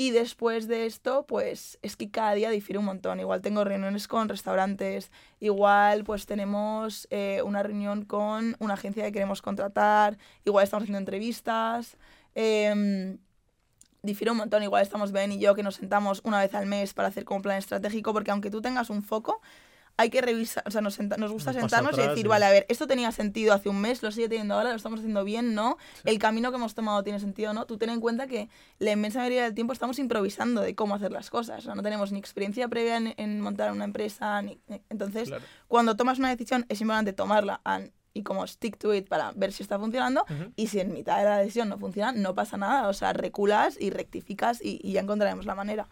[0.00, 3.20] Y después de esto, pues es que cada día difiere un montón.
[3.20, 9.12] Igual tengo reuniones con restaurantes, igual pues tenemos eh, una reunión con una agencia que
[9.12, 11.98] queremos contratar, igual estamos haciendo entrevistas.
[12.34, 13.18] em,
[14.02, 14.62] difiere un montón.
[14.62, 17.42] Igual estamos Ben y yo que nos sentamos una vez al mes para hacer como
[17.42, 19.42] plan estratégico, porque aunque tú tengas un foco,
[20.00, 22.66] hay que revisar, o sea, nos, senta- nos gusta sentarnos y decir, vale, a ver,
[22.68, 25.76] esto tenía sentido hace un mes, lo sigue teniendo ahora, lo estamos haciendo bien, ¿no?
[26.04, 27.66] El camino que hemos tomado tiene sentido, ¿no?
[27.66, 28.48] Tú ten en cuenta que
[28.78, 31.82] la inmensa mayoría del tiempo estamos improvisando de cómo hacer las cosas, o sea, no
[31.82, 34.58] tenemos ni experiencia previa en, en montar una empresa, ni...
[34.88, 35.44] Entonces, Claro.
[35.68, 39.52] cuando tomas una decisión es importante tomarla and- y como stick to it para ver
[39.52, 40.24] si está funcionando
[40.56, 43.76] y si en mitad de la decisión no funciona, no pasa nada, o sea, reculas
[43.80, 45.88] y rectificas y, y ya encontraremos la manera.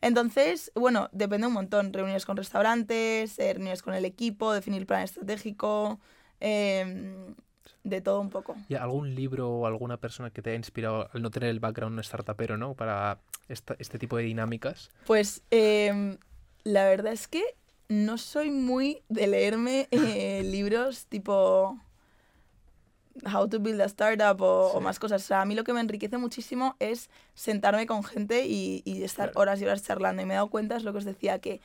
[0.00, 5.02] Entonces, bueno, depende un montón, reuniones con restaurantes, eh, reuniones con el equipo, definir plan
[5.02, 5.98] estratégico,
[6.40, 7.34] em,
[7.82, 8.56] de todo un poco.
[8.68, 11.98] ¿Y algún libro o alguna persona que te haya inspirado al no tener el background
[12.02, 12.74] startupero, ¿no?
[12.74, 14.90] Para esta- este tipo de dinámicas.
[15.06, 16.18] Pues em,
[16.64, 17.42] la verdad es que
[17.88, 21.78] no soy muy de leerme eh, libros tipo
[23.32, 25.22] How to Build a Startup o, más cosas.
[25.22, 29.04] O sea, a mí lo que me enriquece muchísimo es sentarme con gente y, y
[29.04, 29.40] estar Claro.
[29.40, 30.22] horas y horas charlando.
[30.22, 31.60] Y me he dado cuenta, es lo que os decía, que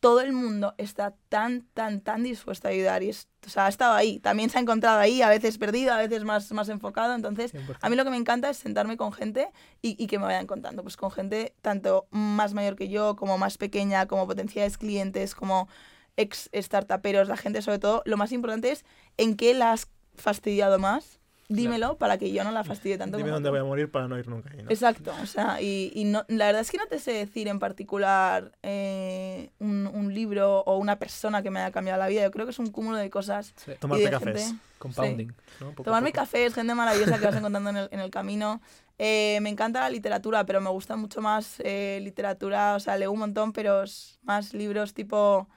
[0.00, 3.02] todo el mundo está tan, tan, tan dispuesto a ayudar.
[3.02, 4.18] Y es, o sea, ha estado ahí.
[4.18, 7.14] También se ha encontrado ahí, a veces perdido, a veces más, más enfocado.
[7.14, 7.76] Entonces, 100%.
[7.80, 9.50] a mí lo que me encanta es sentarme con gente
[9.82, 10.82] y, y que me vayan contando.
[10.82, 15.68] Pues con gente tanto más mayor que yo, como más pequeña, como potenciales clientes, como
[16.16, 18.02] ex startuperos, la gente sobre todo.
[18.06, 18.84] Lo más importante es
[19.18, 21.19] en qué la has fastidiado más.
[21.50, 23.16] Dímelo para que yo no la fastidie tanto.
[23.16, 23.52] Dime como dónde tú.
[23.52, 24.70] voy a morir para no ir nunca ahí, ¿no?
[24.70, 27.58] Exacto, o sea, y, y no, la verdad es que no te sé decir en
[27.58, 32.22] particular eh, un, un libro o una persona que me haya cambiado la vida.
[32.22, 33.52] Yo creo que es un cúmulo de cosas.
[33.56, 33.72] Sí.
[33.80, 34.42] Tomarte de cafés.
[34.44, 34.60] gente.
[34.78, 35.28] Compounding,
[35.60, 35.70] ¿no?
[35.72, 38.60] Poco a Tomarme cafés, gente maravillosa que vas encontrando en el, en el camino.
[39.02, 43.10] Eh, me encanta la literatura, pero me gusta mucho más eh, literatura, o sea, leo
[43.10, 43.82] un montón, pero
[44.22, 45.48] más libros tipo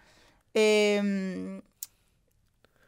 [0.53, 1.61] em,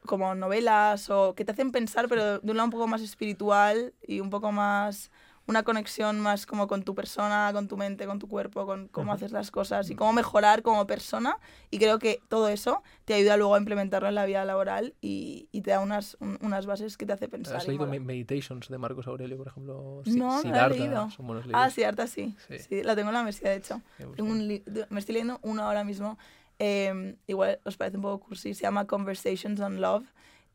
[0.05, 3.93] como novelas o que te hacen pensar, pero de un lado un poco más espiritual
[4.07, 5.11] y un poco más
[5.47, 9.11] una conexión más como con tu persona, con tu mente, con tu cuerpo, con cómo
[9.13, 11.37] haces las cosas y cómo mejorar como persona.
[11.69, 15.47] Y creo que todo eso te ayuda luego a implementarlo en la vida laboral y,
[15.51, 17.57] y te da unas, un- unas bases que te hace pensar.
[17.57, 19.75] ¿Has leído Meditations de Marcos Aurelio, por ejemplo?
[19.75, 21.09] No, no la he Siddhartha, leído.
[21.11, 21.45] Son buenos.
[21.53, 22.35] Ah, sí, harta sí.
[22.47, 22.57] Sí.
[22.57, 22.81] sí.
[22.83, 23.81] La tengo en la universidad, de hecho.
[23.99, 24.15] Me.
[24.15, 24.47] Tengo un
[24.89, 26.17] me estoy leyendo uno ahora mismo.
[26.59, 28.53] Eh, igual os parece un poco cursi.
[28.53, 30.05] Se llama Conversations on Love.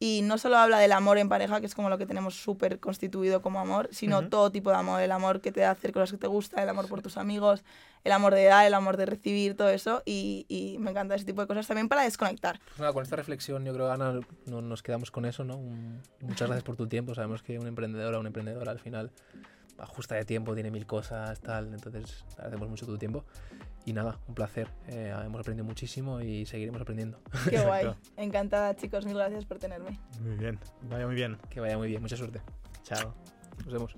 [0.02, 2.80] Y no solo habla del amor en pareja, que es como lo que tenemos súper
[2.80, 4.28] constituido como amor, sino Ujú.
[4.30, 5.02] todo tipo de amor.
[5.02, 7.62] El amor que te da hacer cosas que te gusta, el amor por tus amigos,
[8.02, 10.02] el amor de dar, el amor de recibir, todo eso.
[10.06, 12.58] Y, y me encanta ese tipo de cosas también para desconectar.
[12.64, 15.58] Pues nada, con esta reflexión yo creo, Ana, no, nos quedamos con eso, ¿no?
[15.58, 17.14] Un- muchas gracias por tu tiempo.
[17.14, 19.10] Sabemos que un emprendedor o una emprendedora al final
[19.76, 21.74] ajusta de tiempo, tiene mil cosas, tal.
[21.74, 23.26] Entonces, agradecemos mucho tu tiempo.
[23.86, 24.68] Y nada, un placer.
[24.88, 27.20] Eh, hemos aprendido muchísimo y seguiremos aprendiendo.
[27.48, 27.94] Qué guay.
[28.16, 29.06] Encantada, chicos.
[29.06, 29.98] Mil gracias por tenerme.
[30.20, 30.58] Muy bien.
[30.82, 31.38] Vaya muy bien.
[31.48, 32.02] Que vaya muy bien.
[32.02, 32.40] Mucha suerte.
[32.82, 33.14] Chao.
[33.64, 33.96] Nos vemos.